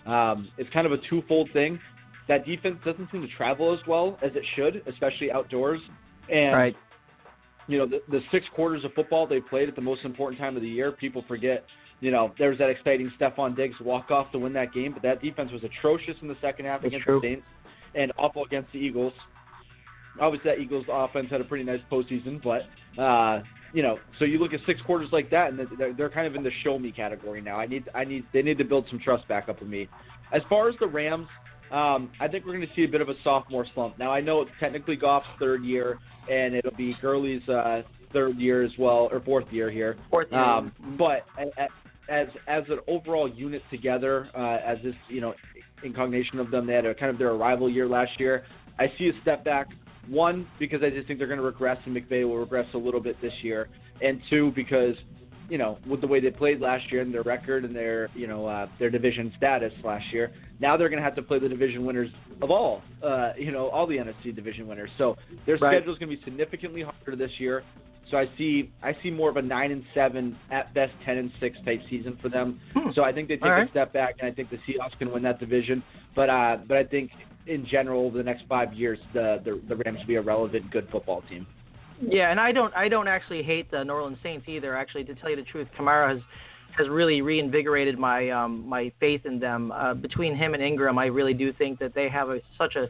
Um, 0.05 0.49
it's 0.57 0.69
kind 0.71 0.85
of 0.85 0.93
a 0.93 0.99
twofold 1.09 1.49
thing. 1.51 1.79
That 2.27 2.45
defense 2.45 2.77
doesn't 2.85 3.09
seem 3.11 3.21
to 3.21 3.27
travel 3.35 3.73
as 3.73 3.79
well 3.87 4.19
as 4.23 4.31
it 4.35 4.43
should, 4.55 4.83
especially 4.87 5.31
outdoors. 5.31 5.81
And 6.29 6.53
right 6.53 6.75
you 7.67 7.77
know, 7.77 7.85
the, 7.85 8.01
the 8.09 8.21
six 8.31 8.45
quarters 8.53 8.83
of 8.85 8.93
football 8.93 9.25
they 9.27 9.39
played 9.39 9.69
at 9.69 9.75
the 9.75 9.81
most 9.81 10.03
important 10.03 10.39
time 10.39 10.55
of 10.55 10.61
the 10.61 10.69
year, 10.69 10.91
people 10.91 11.23
forget. 11.27 11.65
You 12.01 12.11
know, 12.11 12.33
there 12.37 12.49
was 12.49 12.59
that 12.59 12.69
exciting 12.69 13.11
Stefon 13.19 13.55
Diggs 13.55 13.75
walk 13.81 14.11
off 14.11 14.31
to 14.33 14.39
win 14.39 14.53
that 14.53 14.73
game, 14.73 14.93
but 14.93 15.01
that 15.03 15.21
defense 15.21 15.51
was 15.51 15.63
atrocious 15.63 16.15
in 16.21 16.27
the 16.27 16.35
second 16.41 16.65
half 16.65 16.81
That's 16.81 16.89
against 16.89 17.05
true. 17.05 17.19
the 17.21 17.27
Saints 17.27 17.47
and 17.95 18.11
awful 18.17 18.43
against 18.43 18.71
the 18.73 18.79
Eagles. 18.79 19.13
Obviously, 20.19 20.51
that 20.51 20.59
Eagles 20.59 20.85
offense 20.91 21.27
had 21.29 21.41
a 21.41 21.43
pretty 21.43 21.63
nice 21.63 21.79
postseason, 21.91 22.41
but 22.43 23.01
uh, 23.01 23.41
you 23.73 23.81
know, 23.81 23.97
so 24.19 24.25
you 24.25 24.39
look 24.39 24.53
at 24.53 24.61
six 24.65 24.81
quarters 24.81 25.09
like 25.11 25.29
that, 25.31 25.51
and 25.51 25.67
they're, 25.77 25.93
they're 25.93 26.09
kind 26.09 26.27
of 26.27 26.35
in 26.35 26.43
the 26.43 26.51
show 26.63 26.79
me 26.79 26.91
category 26.91 27.41
now. 27.41 27.57
I 27.57 27.65
need, 27.65 27.89
I 27.93 28.05
need, 28.05 28.25
they 28.33 28.41
need 28.41 28.57
to 28.57 28.63
build 28.63 28.85
some 28.89 28.99
trust 28.99 29.27
back 29.27 29.49
up 29.49 29.59
with 29.59 29.69
me. 29.69 29.89
As 30.31 30.41
far 30.49 30.69
as 30.69 30.75
the 30.79 30.87
Rams, 30.87 31.27
um, 31.71 32.11
I 32.19 32.27
think 32.27 32.45
we're 32.45 32.55
going 32.55 32.67
to 32.67 32.75
see 32.75 32.83
a 32.83 32.87
bit 32.87 33.01
of 33.01 33.09
a 33.09 33.15
sophomore 33.23 33.65
slump. 33.73 33.97
Now 33.97 34.11
I 34.11 34.21
know 34.21 34.41
it's 34.41 34.51
technically 34.59 34.95
Goff's 34.95 35.25
third 35.39 35.63
year, 35.63 35.99
and 36.29 36.55
it'll 36.55 36.75
be 36.75 36.95
Gurley's 37.01 37.47
uh, 37.49 37.81
third 38.13 38.37
year 38.37 38.63
as 38.63 38.71
well, 38.77 39.09
or 39.11 39.19
fourth 39.21 39.45
year 39.51 39.71
here. 39.71 39.97
Fourth 40.09 40.31
year. 40.31 40.41
Um, 40.41 40.71
but 40.97 41.25
as 42.09 42.27
as 42.47 42.63
an 42.69 42.79
overall 42.87 43.27
unit 43.27 43.61
together, 43.71 44.29
uh, 44.35 44.57
as 44.65 44.77
this 44.83 44.95
you 45.09 45.21
know 45.21 45.33
incognation 45.83 46.39
of 46.39 46.51
them, 46.51 46.67
they 46.67 46.73
had 46.73 46.85
a 46.85 46.93
kind 46.93 47.11
of 47.11 47.17
their 47.17 47.31
arrival 47.31 47.69
year 47.69 47.87
last 47.87 48.19
year. 48.19 48.45
I 48.79 48.91
see 48.97 49.09
a 49.09 49.21
step 49.21 49.43
back. 49.43 49.67
One 50.07 50.47
because 50.59 50.83
I 50.83 50.91
just 50.91 51.07
think 51.07 51.17
they're 51.17 51.27
going 51.27 51.39
to 51.39 51.45
regress, 51.45 51.79
and 51.85 51.95
McVay 51.95 52.27
will 52.27 52.37
regress 52.37 52.67
a 52.75 52.77
little 52.77 52.99
bit 52.99 53.19
this 53.21 53.33
year. 53.41 53.69
And 54.01 54.21
two 54.29 54.51
because 54.55 54.95
you 55.49 55.57
know, 55.57 55.77
with 55.87 56.01
the 56.01 56.07
way 56.07 56.19
they 56.19 56.31
played 56.31 56.59
last 56.59 56.91
year 56.91 57.01
and 57.01 57.13
their 57.13 57.23
record 57.23 57.65
and 57.65 57.75
their, 57.75 58.09
you 58.15 58.27
know, 58.27 58.45
uh, 58.45 58.67
their 58.79 58.89
division 58.89 59.33
status 59.37 59.73
last 59.83 60.05
year. 60.11 60.31
Now 60.59 60.77
they're 60.77 60.89
going 60.89 60.99
to 60.99 61.03
have 61.03 61.15
to 61.15 61.21
play 61.21 61.39
the 61.39 61.49
division 61.49 61.85
winners 61.85 62.09
of 62.41 62.51
all, 62.51 62.81
uh, 63.03 63.33
you 63.37 63.51
know, 63.51 63.67
all 63.67 63.85
the 63.85 63.97
NFC 63.97 64.35
division 64.35 64.67
winners. 64.67 64.89
So 64.97 65.15
their 65.45 65.57
right. 65.57 65.77
schedule 65.77 65.93
is 65.93 65.99
going 65.99 66.09
to 66.09 66.17
be 66.17 66.23
significantly 66.23 66.83
harder 66.83 67.15
this 67.15 67.31
year. 67.37 67.63
So 68.11 68.17
I 68.17 68.25
see, 68.37 68.71
I 68.83 68.95
see 69.01 69.09
more 69.09 69.29
of 69.29 69.37
a 69.37 69.41
nine 69.41 69.71
and 69.71 69.83
seven, 69.95 70.37
at 70.51 70.73
best 70.75 70.93
ten 71.03 71.17
and 71.17 71.31
six 71.39 71.57
type 71.65 71.81
season 71.89 72.17
for 72.21 72.29
them. 72.29 72.59
Hmm. 72.73 72.89
So 72.93 73.03
I 73.03 73.11
think 73.11 73.27
they 73.27 73.35
take 73.35 73.45
right. 73.45 73.67
a 73.67 73.71
step 73.71 73.93
back, 73.93 74.15
and 74.19 74.31
I 74.31 74.33
think 74.33 74.51
the 74.51 74.57
Seahawks 74.57 74.97
can 74.99 75.11
win 75.11 75.23
that 75.23 75.39
division. 75.39 75.83
But, 76.15 76.29
uh, 76.29 76.57
but 76.67 76.77
I 76.77 76.83
think 76.83 77.09
in 77.47 77.65
general, 77.65 78.05
over 78.05 78.17
the 78.17 78.23
next 78.23 78.43
five 78.47 78.73
years, 78.73 78.99
the 79.13 79.41
the, 79.43 79.61
the 79.67 79.75
Rams 79.75 79.99
will 79.99 80.07
be 80.07 80.15
a 80.15 80.21
relevant, 80.21 80.69
good 80.71 80.87
football 80.91 81.23
team. 81.29 81.47
Yeah, 82.01 82.31
and 82.31 82.39
I 82.39 82.51
don't 82.51 82.73
I 82.75 82.89
don't 82.89 83.07
actually 83.07 83.43
hate 83.43 83.71
the 83.71 83.83
New 83.83 83.93
Orleans 83.93 84.17
Saints 84.21 84.47
either. 84.47 84.75
Actually, 84.75 85.05
to 85.05 85.15
tell 85.15 85.29
you 85.29 85.35
the 85.35 85.43
truth, 85.43 85.67
Kamara 85.77 86.09
has 86.13 86.21
has 86.77 86.89
really 86.89 87.21
reinvigorated 87.21 87.97
my 87.97 88.29
um, 88.29 88.67
my 88.67 88.91
faith 88.99 89.25
in 89.25 89.39
them. 89.39 89.71
Uh, 89.71 89.93
between 89.93 90.35
him 90.35 90.53
and 90.53 90.61
Ingram, 90.61 90.97
I 90.97 91.05
really 91.05 91.33
do 91.33 91.53
think 91.53 91.79
that 91.79 91.93
they 91.93 92.09
have 92.09 92.29
a, 92.29 92.41
such 92.57 92.75
a 92.75 92.89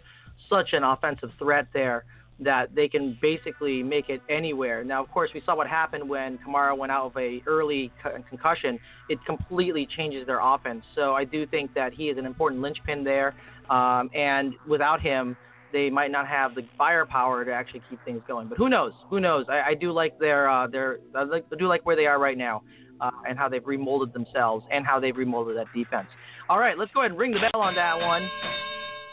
such 0.50 0.74
an 0.74 0.84
offensive 0.84 1.30
threat 1.38 1.68
there 1.74 2.06
that 2.40 2.76
they 2.76 2.88
can 2.90 3.18
basically 3.22 3.82
make 3.82 4.10
it 4.10 4.22
anywhere. 4.30 4.84
Now, 4.84 5.02
of 5.02 5.10
course, 5.10 5.30
we 5.34 5.42
saw 5.46 5.56
what 5.56 5.68
happened 5.68 6.08
when 6.08 6.38
Kamara 6.40 6.78
went 6.78 6.92
out 6.92 7.06
of 7.06 7.18
a 7.18 7.42
early 7.48 7.92
concussion. 8.30 8.78
It 9.08 9.20
completely 9.26 9.88
changes 9.96 10.26
their 10.26 10.40
offense. 10.42 10.84
So 10.96 11.14
I 11.14 11.24
do 11.24 11.46
think 11.46 11.74
that 11.76 11.94
he 11.94 12.10
is 12.10 12.18
an 12.18 12.26
important 12.26 12.62
linchpin 12.62 13.06
there. 13.06 13.36
Um, 13.70 14.10
and 14.14 14.54
without 14.68 15.00
him, 15.00 15.38
they 15.76 15.90
might 15.90 16.10
not 16.10 16.26
have 16.26 16.56
the 16.56 16.62
firepower 16.78 17.44
to 17.44 17.52
actually 17.52 17.82
keep 17.90 18.00
things 18.06 18.22
going. 18.26 18.48
But 18.48 18.58
who 18.58 18.70
knows? 18.70 18.94
Who 19.10 19.20
knows? 19.20 19.46
I, 19.50 19.72
I 19.72 19.74
do 19.74 19.92
like 19.92 20.18
their 20.18 20.50
uh, 20.50 20.68
their 20.68 21.00
I, 21.14 21.24
like, 21.24 21.46
I 21.52 21.56
do 21.58 21.68
like 21.68 21.86
where 21.86 21.98
they 21.98 22.06
are 22.06 22.18
right 22.18 22.38
now. 22.38 22.64
Uh, 23.02 23.12
and 23.28 23.38
how 23.38 23.50
they've 23.50 23.68
remolded 23.68 24.14
themselves 24.14 24.66
and 24.72 24.86
how 24.86 25.02
they've 25.02 25.18
remolded 25.18 25.58
that 25.58 25.68
defense. 25.76 26.08
All 26.48 26.58
right, 26.58 26.78
let's 26.78 26.94
go 26.94 27.02
ahead 27.02 27.12
and 27.12 27.20
ring 27.20 27.32
the 27.32 27.42
bell 27.42 27.60
on 27.62 27.76
that 27.76 28.00
one. 28.00 28.30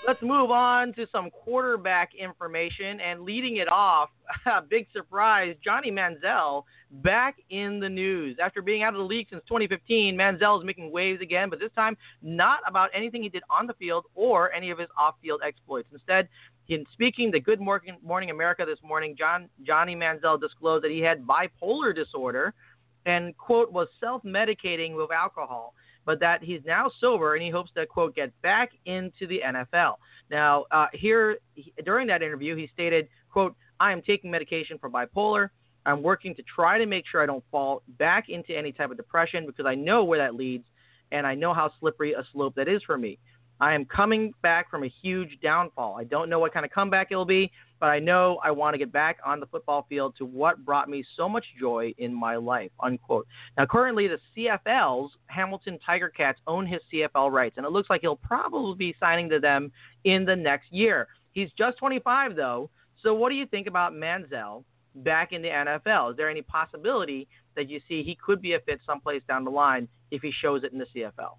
Let's 0.05 0.21
move 0.21 0.51
on 0.51 0.93
to 0.95 1.07
some 1.13 1.31
quarterback 1.31 2.11
information 2.17 3.01
and 3.01 3.21
leading 3.21 3.59
it 3.59 3.71
off, 3.71 4.11
a 4.47 4.61
big 4.61 4.89
surprise, 4.93 5.55
Johnny 5.65 5.93
Manziel 5.93 6.65
back 6.91 7.37
in 7.51 7.79
the 7.79 7.89
news. 7.89 8.37
After 8.43 8.63
being 8.63 8.83
out 8.83 8.95
of 8.95 8.99
the 8.99 9.05
league 9.05 9.29
since 9.31 9.43
2015, 9.47 10.17
Manziel 10.17 10.59
is 10.59 10.67
making 10.67 10.91
waves 10.91 11.23
again, 11.23 11.49
but 11.49 11.61
this 11.61 11.71
time 11.77 11.97
not 12.21 12.59
about 12.67 12.91
anything 12.93 13.23
he 13.23 13.29
did 13.29 13.45
on 13.49 13.69
the 13.69 13.75
field 13.75 14.07
or 14.17 14.53
any 14.53 14.71
of 14.71 14.79
his 14.79 14.89
off-field 14.99 15.41
exploits. 15.47 15.89
Instead, 15.93 16.29
in 16.69 16.85
speaking 16.93 17.31
to 17.31 17.39
Good 17.39 17.61
Morning, 17.61 18.31
America 18.31 18.65
this 18.67 18.79
morning, 18.83 19.15
John, 19.17 19.49
Johnny 19.65 19.95
Manziel 19.95 20.41
disclosed 20.41 20.85
that 20.85 20.91
he 20.91 20.99
had 20.99 21.25
bipolar 21.25 21.95
disorder 21.95 22.55
and, 23.07 23.37
quote, 23.37 23.71
was 23.71 23.87
self 24.01 24.23
medicating 24.25 24.97
with 24.97 25.13
alcohol, 25.13 25.75
but 26.05 26.21
that 26.21 26.43
he's 26.43 26.61
now 26.65 26.91
sober 27.01 27.35
and 27.35 27.43
he 27.43 27.51
hopes 27.51 27.71
to, 27.77 27.87
quote, 27.87 28.15
get 28.15 28.33
back 28.43 28.71
into 28.87 29.27
the 29.27 29.41
NFL. 29.45 29.95
Now, 30.31 30.65
uh, 30.71 30.87
here, 30.93 31.39
during 31.85 32.07
that 32.09 32.23
interview, 32.23 32.57
he 32.57 32.69
stated, 32.73 33.09
quote, 33.31 33.55
I 33.79 33.93
am 33.93 34.03
taking 34.03 34.31
medication 34.31 34.79
for 34.79 34.91
bipolar. 34.91 35.51
I'm 35.85 36.03
working 36.03 36.35
to 36.37 36.43
try 36.43 36.79
to 36.79 36.87
make 36.87 37.05
sure 37.07 37.23
I 37.23 37.27
don't 37.27 37.45
fall 37.51 37.83
back 37.99 38.29
into 38.29 38.57
any 38.57 38.73
type 38.73 38.91
of 38.91 38.97
depression 38.97 39.47
because 39.47 39.67
I 39.67 39.75
know 39.75 40.05
where 40.05 40.19
that 40.19 40.35
leads 40.35 40.65
and 41.11 41.27
I 41.27 41.35
know 41.35 41.53
how 41.53 41.71
slippery 41.79 42.15
a 42.15 42.25
slope 42.33 42.55
that 42.57 42.69
is 42.69 42.83
for 42.85 42.97
me. 42.97 43.19
I 43.63 43.75
am 43.75 43.85
coming 43.85 44.35
back 44.43 44.69
from 44.69 44.83
a 44.83 44.89
huge 44.89 45.39
downfall. 45.41 45.97
I 45.97 46.03
don't 46.03 46.29
know 46.29 46.41
what 46.41 46.53
kind 46.53 46.67
of 46.67 46.73
comeback 46.73 47.13
it'll 47.13 47.25
be, 47.25 47.53
but 47.79 47.91
I 47.91 48.01
know 48.01 48.41
I 48.43 48.51
want 48.51 48.75
to 48.75 48.79
get 48.79 48.91
back 48.91 49.19
on 49.25 49.39
the 49.39 49.47
football 49.47 49.87
field 49.89 50.17
to 50.19 50.25
what 50.25 50.65
brought 50.65 50.89
me 50.89 51.05
so 51.17 51.29
much 51.29 51.45
joy 51.61 51.95
in 51.99 52.13
my 52.13 52.35
life. 52.35 52.73
Unquote. 52.83 53.25
Now, 53.57 53.67
currently, 53.67 54.09
the 54.09 54.19
CFL's 54.37 55.13
Hamilton 55.27 55.79
Tiger 55.87 56.09
Cats 56.09 56.41
own 56.49 56.67
his 56.67 56.81
CFL 56.93 57.31
rights, 57.31 57.57
and 57.57 57.65
it 57.65 57.71
looks 57.71 57.89
like 57.89 58.01
he'll 58.01 58.17
probably 58.17 58.75
be 58.75 58.97
signing 58.99 59.29
to 59.29 59.39
them 59.39 59.71
in 60.03 60.25
the 60.25 60.35
next 60.35 60.73
year. 60.73 61.07
He's 61.31 61.51
just 61.57 61.79
25, 61.79 62.35
though. 62.35 62.69
So, 63.01 63.15
what 63.15 63.29
do 63.29 63.37
you 63.37 63.47
think 63.47 63.69
about 63.69 63.93
Manziel 63.93 64.65
back 64.97 65.31
in 65.31 65.41
the 65.41 65.51
NFL? 65.51 66.11
Is 66.11 66.17
there 66.17 66.29
any 66.29 66.43
possibility 66.43 67.29
that 67.55 67.71
you 67.71 67.79
see 67.89 68.03
he 68.03 68.17
could 68.17 68.43
be 68.43 68.55
a 68.55 68.61
fit 68.61 68.81
someplace 68.85 69.23
down 69.29 69.45
the 69.45 69.53
line 69.53 69.87
if 70.11 70.21
he 70.21 70.33
shows 70.33 70.65
it 70.65 70.73
in 70.73 70.79
the 70.81 70.87
CFL? 70.87 71.37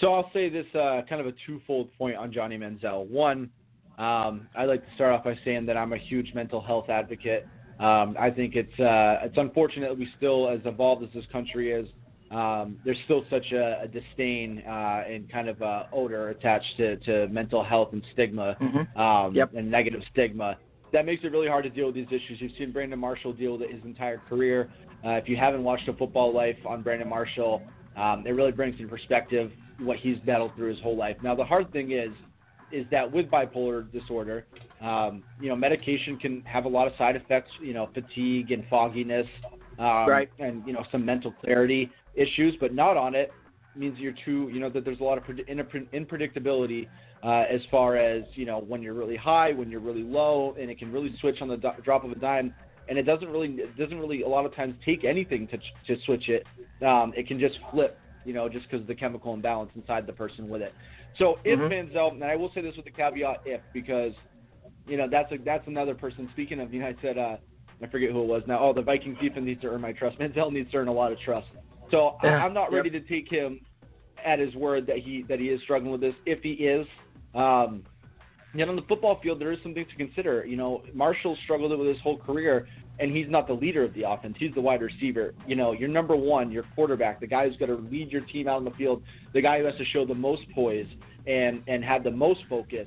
So 0.00 0.14
I'll 0.14 0.30
say 0.32 0.48
this 0.48 0.66
uh, 0.74 1.02
kind 1.08 1.20
of 1.20 1.26
a 1.26 1.34
twofold 1.46 1.90
point 1.98 2.16
on 2.16 2.32
Johnny 2.32 2.56
Manziel. 2.56 3.06
One, 3.06 3.50
um, 3.98 4.48
I'd 4.56 4.64
like 4.64 4.84
to 4.86 4.94
start 4.94 5.12
off 5.12 5.24
by 5.24 5.38
saying 5.44 5.66
that 5.66 5.76
I'm 5.76 5.92
a 5.92 5.98
huge 5.98 6.32
mental 6.34 6.60
health 6.62 6.88
advocate. 6.88 7.46
Um, 7.78 8.16
I 8.18 8.30
think 8.30 8.56
it's 8.56 8.80
uh, 8.80 9.26
it's 9.26 9.36
unfortunate 9.36 9.88
that 9.88 9.98
we 9.98 10.08
still, 10.16 10.48
as 10.48 10.60
evolved 10.64 11.02
as 11.02 11.10
this 11.14 11.24
country 11.30 11.72
is, 11.72 11.86
um, 12.30 12.78
there's 12.84 12.98
still 13.04 13.24
such 13.28 13.52
a, 13.52 13.82
a 13.82 13.88
disdain 13.88 14.62
uh, 14.66 15.02
and 15.08 15.30
kind 15.30 15.48
of 15.48 15.60
a 15.60 15.88
odor 15.92 16.30
attached 16.30 16.76
to, 16.76 16.96
to 16.98 17.28
mental 17.28 17.64
health 17.64 17.88
and 17.92 18.02
stigma 18.12 18.56
mm-hmm. 18.60 19.00
um, 19.00 19.34
yep. 19.34 19.52
and 19.54 19.70
negative 19.70 20.00
stigma. 20.12 20.56
That 20.92 21.06
makes 21.06 21.24
it 21.24 21.32
really 21.32 21.48
hard 21.48 21.64
to 21.64 21.70
deal 21.70 21.86
with 21.86 21.94
these 21.94 22.06
issues. 22.08 22.38
You've 22.40 22.52
seen 22.58 22.72
Brandon 22.72 22.98
Marshall 22.98 23.32
deal 23.32 23.52
with 23.52 23.62
it 23.62 23.74
his 23.74 23.84
entire 23.84 24.18
career. 24.28 24.70
Uh, 25.04 25.10
if 25.12 25.28
you 25.28 25.36
haven't 25.36 25.64
watched 25.64 25.88
a 25.88 25.92
football 25.92 26.34
life 26.34 26.56
on 26.66 26.82
Brandon 26.82 27.08
Marshall, 27.08 27.62
um, 27.96 28.24
it 28.26 28.30
really 28.30 28.52
brings 28.52 28.78
in 28.78 28.88
perspective 28.88 29.50
what 29.80 29.98
he's 29.98 30.18
battled 30.20 30.52
through 30.56 30.70
his 30.70 30.80
whole 30.80 30.96
life. 30.96 31.16
Now, 31.22 31.34
the 31.34 31.44
hard 31.44 31.72
thing 31.72 31.92
is, 31.92 32.10
is 32.72 32.86
that 32.90 33.10
with 33.10 33.26
bipolar 33.26 33.90
disorder, 33.92 34.46
um, 34.80 35.22
you 35.40 35.48
know, 35.48 35.56
medication 35.56 36.16
can 36.18 36.42
have 36.42 36.64
a 36.64 36.68
lot 36.68 36.86
of 36.86 36.92
side 36.96 37.16
effects. 37.16 37.50
You 37.60 37.74
know, 37.74 37.88
fatigue 37.92 38.52
and 38.52 38.64
fogginess, 38.70 39.26
um, 39.78 40.08
right. 40.08 40.30
and 40.38 40.64
you 40.66 40.72
know, 40.72 40.84
some 40.92 41.04
mental 41.04 41.32
clarity 41.32 41.90
issues. 42.14 42.54
But 42.60 42.72
not 42.72 42.96
on 42.96 43.14
it 43.14 43.32
means 43.76 43.98
you're 43.98 44.14
too, 44.24 44.50
you 44.52 44.60
know, 44.60 44.70
that 44.70 44.84
there's 44.84 45.00
a 45.00 45.04
lot 45.04 45.18
of 45.18 45.24
unpredictability 45.24 46.88
uh, 47.22 47.44
as 47.50 47.60
far 47.70 47.96
as 47.96 48.22
you 48.34 48.46
know 48.46 48.60
when 48.60 48.82
you're 48.82 48.94
really 48.94 49.16
high, 49.16 49.52
when 49.52 49.70
you're 49.70 49.80
really 49.80 50.02
low, 50.02 50.54
and 50.60 50.70
it 50.70 50.78
can 50.78 50.92
really 50.92 51.14
switch 51.20 51.36
on 51.40 51.48
the 51.48 51.56
do- 51.56 51.82
drop 51.84 52.04
of 52.04 52.12
a 52.12 52.16
dime. 52.16 52.54
And 52.88 52.98
it 52.98 53.04
doesn't 53.04 53.28
really, 53.28 53.48
it 53.50 53.76
doesn't 53.76 53.98
really 54.00 54.22
a 54.22 54.28
lot 54.28 54.44
of 54.44 54.54
times 54.54 54.74
take 54.84 55.04
anything 55.04 55.48
to 55.48 55.58
to 55.58 56.02
switch 56.04 56.28
it. 56.28 56.44
Um, 56.84 57.12
it 57.16 57.26
can 57.26 57.38
just 57.38 57.56
flip 57.70 57.98
you 58.24 58.32
know, 58.32 58.48
just 58.48 58.68
because 58.68 58.82
of 58.82 58.86
the 58.86 58.94
chemical 58.94 59.34
imbalance 59.34 59.70
inside 59.74 60.06
the 60.06 60.12
person 60.12 60.48
with 60.48 60.62
it. 60.62 60.74
So 61.18 61.38
if 61.44 61.58
mm-hmm. 61.58 61.94
Manziel, 61.94 62.12
and 62.12 62.24
I 62.24 62.36
will 62.36 62.50
say 62.54 62.60
this 62.60 62.76
with 62.76 62.84
the 62.84 62.90
caveat 62.90 63.42
if, 63.44 63.60
because 63.72 64.12
you 64.86 64.96
know 64.96 65.08
that's 65.10 65.30
a, 65.32 65.36
that's 65.44 65.66
another 65.66 65.94
person. 65.94 66.28
Speaking 66.32 66.60
of, 66.60 66.72
you 66.72 66.80
know, 66.80 66.86
I 66.86 66.94
said 67.02 67.18
uh, 67.18 67.36
I 67.82 67.86
forget 67.88 68.10
who 68.10 68.22
it 68.22 68.26
was 68.26 68.42
now. 68.46 68.58
Oh, 68.60 68.72
the 68.72 68.82
Vikings 68.82 69.18
defense 69.20 69.44
needs 69.44 69.60
to 69.62 69.68
earn 69.68 69.80
my 69.80 69.92
trust. 69.92 70.18
Manziel 70.20 70.52
needs 70.52 70.70
to 70.72 70.78
earn 70.78 70.88
a 70.88 70.92
lot 70.92 71.12
of 71.12 71.18
trust. 71.20 71.48
So 71.90 72.16
yeah. 72.22 72.42
I, 72.42 72.46
am 72.46 72.54
not 72.54 72.72
ready 72.72 72.90
yep. 72.90 73.02
to 73.02 73.08
take 73.08 73.30
him 73.30 73.60
at 74.24 74.38
his 74.38 74.54
word 74.54 74.86
that 74.86 74.98
he 74.98 75.24
that 75.28 75.40
he 75.40 75.46
is 75.46 75.60
struggling 75.62 75.92
with 75.92 76.00
this. 76.00 76.14
If 76.26 76.42
he 76.42 76.52
is, 76.52 76.86
um, 77.34 77.82
yet 78.54 78.68
on 78.68 78.76
the 78.76 78.82
football 78.82 79.20
field 79.22 79.40
there 79.40 79.52
is 79.52 79.58
some 79.62 79.74
things 79.74 79.88
to 79.90 79.96
consider. 79.96 80.44
You 80.46 80.56
know, 80.56 80.82
Marshall 80.94 81.36
struggled 81.44 81.76
with 81.76 81.88
his 81.88 82.00
whole 82.02 82.18
career, 82.18 82.68
and 83.00 83.16
he's 83.16 83.28
not 83.28 83.46
the 83.46 83.54
leader 83.54 83.82
of 83.82 83.94
the 83.94 84.08
offense. 84.08 84.36
He's 84.38 84.54
the 84.54 84.60
wide 84.60 84.82
receiver. 84.82 85.34
You 85.46 85.56
know, 85.56 85.72
you're 85.72 85.88
number 85.88 86.14
one, 86.14 86.52
your 86.52 86.64
quarterback, 86.74 87.18
the 87.18 87.26
guy 87.26 87.48
who's 87.48 87.56
going 87.56 87.70
to 87.70 87.90
lead 87.90 88.12
your 88.12 88.20
team 88.22 88.46
out 88.46 88.56
on 88.56 88.64
the 88.64 88.70
field, 88.72 89.02
the 89.32 89.40
guy 89.40 89.58
who 89.58 89.64
has 89.64 89.74
to 89.76 89.84
show 89.86 90.04
the 90.04 90.14
most 90.14 90.42
poise 90.54 90.86
and 91.26 91.62
and 91.66 91.82
have 91.82 92.04
the 92.04 92.10
most 92.10 92.40
focus. 92.48 92.86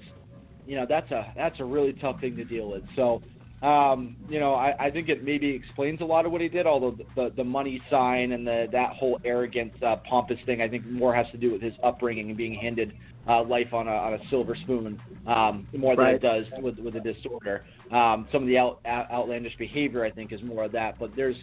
You 0.68 0.76
know, 0.78 0.86
that's 0.88 1.10
a 1.12 1.34
that's 1.36 1.60
a 1.60 1.66
really 1.66 1.94
tough 1.94 2.22
thing 2.22 2.36
to 2.38 2.46
deal 2.46 2.70
with. 2.70 2.84
So, 2.96 3.22
um, 3.64 4.18
you 4.28 4.42
know, 4.42 4.56
I, 4.56 4.88
I 4.88 4.92
think 4.92 5.08
it 5.08 5.24
maybe 5.24 5.50
explains 5.50 6.02
a 6.02 6.06
lot 6.06 6.26
of 6.26 6.34
what 6.34 6.42
he 6.42 6.50
did. 6.50 6.68
Although 6.68 6.92
the 6.92 7.06
the, 7.16 7.34
the 7.38 7.44
money 7.44 7.82
sign 7.90 8.34
and 8.34 8.46
the 8.46 8.68
that 8.74 8.92
whole 8.92 9.20
arrogance, 9.24 9.74
uh, 9.86 9.96
pompous 10.08 10.38
thing, 10.46 10.62
I 10.62 10.68
think 10.68 10.86
more 10.86 11.16
has 11.16 11.26
to 11.32 11.38
do 11.38 11.52
with 11.52 11.62
his 11.62 11.74
upbringing 11.82 12.28
and 12.28 12.38
being 12.38 12.54
handed 12.54 12.94
uh, 13.28 13.42
life 13.44 13.74
on 13.74 13.88
a 13.88 13.92
on 13.92 14.16
a 14.16 14.20
silver 14.30 14.56
spoon 14.64 15.02
um, 15.28 15.66
more 15.78 15.96
than 15.96 16.06
right. 16.06 16.16
it 16.16 16.22
does 16.22 16.46
with 16.62 16.78
with 16.80 16.96
a 16.96 17.00
disorder. 17.00 17.64
Um, 17.90 18.28
some 18.34 18.42
of 18.42 18.48
the 18.48 18.58
out, 18.58 18.82
out, 18.86 19.10
outlandish 19.10 19.56
behavior, 19.58 20.04
I 20.04 20.12
think, 20.12 20.34
is 20.34 20.42
more 20.44 20.66
of 20.66 20.74
that. 20.74 21.00
But 21.00 21.12
there's 21.16 21.38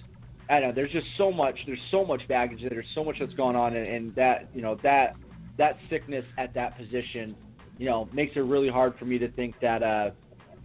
I 0.50 0.60
don't 0.60 0.70
know. 0.70 0.74
There's 0.74 0.92
just 0.92 1.06
so 1.16 1.32
much. 1.32 1.56
There's 1.64 1.78
so 1.90 2.04
much 2.04 2.20
baggage. 2.28 2.60
There's 2.68 2.84
so 2.94 3.02
much 3.02 3.16
that's 3.18 3.32
gone 3.34 3.56
on, 3.56 3.74
and, 3.74 3.86
and 3.86 4.14
that 4.16 4.50
you 4.52 4.60
know 4.60 4.78
that 4.82 5.14
that 5.56 5.78
sickness 5.88 6.24
at 6.36 6.52
that 6.52 6.76
position, 6.76 7.34
you 7.78 7.86
know, 7.86 8.08
makes 8.12 8.36
it 8.36 8.40
really 8.40 8.68
hard 8.68 8.94
for 8.98 9.06
me 9.06 9.16
to 9.18 9.30
think 9.32 9.54
that 9.62 9.82
uh, 9.82 10.10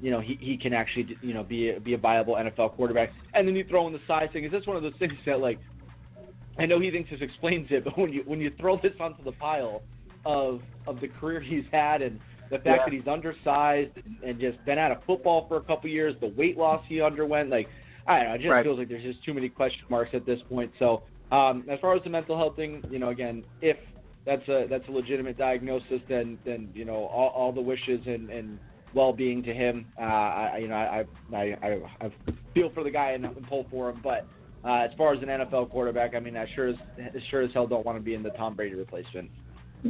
you 0.02 0.12
know 0.12 0.20
he, 0.20 0.38
he 0.40 0.58
can 0.58 0.74
actually 0.74 1.18
you 1.22 1.34
know 1.34 1.44
be 1.44 1.72
a, 1.72 1.80
be 1.80 1.94
a 1.94 1.98
viable 1.98 2.36
NFL 2.36 2.76
quarterback. 2.76 3.12
And 3.34 3.48
then 3.48 3.56
you 3.56 3.66
throw 3.68 3.88
in 3.88 3.94
the 3.94 4.00
size 4.08 4.30
thing. 4.34 4.44
Is 4.44 4.52
this 4.52 4.66
one 4.66 4.78
of 4.78 4.84
those 4.84 4.94
things 5.00 5.14
that 5.26 5.40
like 5.40 5.60
I 6.58 6.66
know 6.66 6.80
he 6.80 6.92
thinks 6.92 7.10
this 7.10 7.22
explains 7.22 7.68
it, 7.72 7.84
but 7.86 7.98
when 7.98 8.12
you 8.12 8.24
when 8.26 8.40
you 8.40 8.52
throw 8.60 8.78
this 8.78 8.94
onto 9.00 9.24
the 9.24 9.34
pile 9.34 9.82
of 10.26 10.62
of 10.88 11.00
the 11.02 11.08
career 11.08 11.40
he's 11.40 11.66
had 11.72 12.02
and 12.02 12.20
the 12.50 12.58
fact 12.58 12.66
yeah. 12.66 12.86
that 12.86 12.94
he's 12.94 13.08
undersized 13.08 13.92
and 14.24 14.40
just 14.40 14.64
been 14.66 14.78
out 14.78 14.92
of 14.92 15.00
football 15.06 15.48
for 15.48 15.58
a 15.58 15.62
couple 15.62 15.90
years, 15.90 16.16
the 16.22 16.28
weight 16.38 16.58
loss 16.58 16.84
he 16.88 17.02
underwent, 17.02 17.50
like 17.50 17.68
I 18.08 18.18
don't 18.18 18.28
know, 18.28 18.34
it 18.36 18.38
just 18.40 18.52
right. 18.52 18.64
feels 18.64 18.78
like 18.78 18.88
there's 18.88 19.04
just 19.04 19.24
too 19.24 19.34
many 19.34 19.50
question 19.50 19.82
marks 19.90 20.12
at 20.14 20.26
this 20.26 20.40
point. 20.48 20.72
So 20.78 21.04
um, 21.32 21.66
as 21.70 21.80
far 21.80 21.96
as 21.96 22.04
the 22.04 22.10
mental 22.10 22.38
health 22.38 22.56
thing, 22.56 22.84
you 22.92 23.00
know, 23.00 23.10
again, 23.10 23.44
if 23.62 23.78
that's 24.26 24.48
a 24.48 24.68
that's 24.70 24.88
a 24.88 24.92
legitimate 24.92 25.38
diagnosis, 25.38 26.02
then 26.08 26.38
then 26.46 26.70
you 26.74 26.86
know 26.86 27.06
all, 27.06 27.30
all 27.30 27.52
the 27.52 27.62
wishes 27.62 28.02
and, 28.06 28.30
and 28.30 28.60
well-being 28.96 29.44
to 29.44 29.54
him. 29.54 29.86
Uh, 30.00 30.04
I 30.04 30.58
you 30.58 30.68
know 30.68 30.76
I 30.76 31.04
I, 31.34 31.58
I 31.62 31.80
I 32.02 32.12
feel 32.54 32.72
for 32.74 32.84
the 32.84 32.92
guy 32.92 33.12
and, 33.12 33.28
pull 33.48 33.66
for 33.70 33.90
him, 33.90 34.00
but. 34.04 34.26
Uh, 34.64 34.80
as 34.80 34.90
far 34.98 35.14
as 35.14 35.22
an 35.22 35.28
NFL 35.28 35.70
quarterback, 35.70 36.16
I 36.16 36.20
mean, 36.20 36.36
I 36.36 36.48
sure 36.56 36.70
as 36.70 36.76
sure 37.30 37.44
as 37.44 37.52
hell 37.54 37.68
don't 37.68 37.86
want 37.86 38.00
to 38.00 38.04
be 38.04 38.16
in 38.16 38.24
the 38.24 38.32
Tom 38.32 38.56
Brady 38.56 38.74
replacement. 38.74 39.30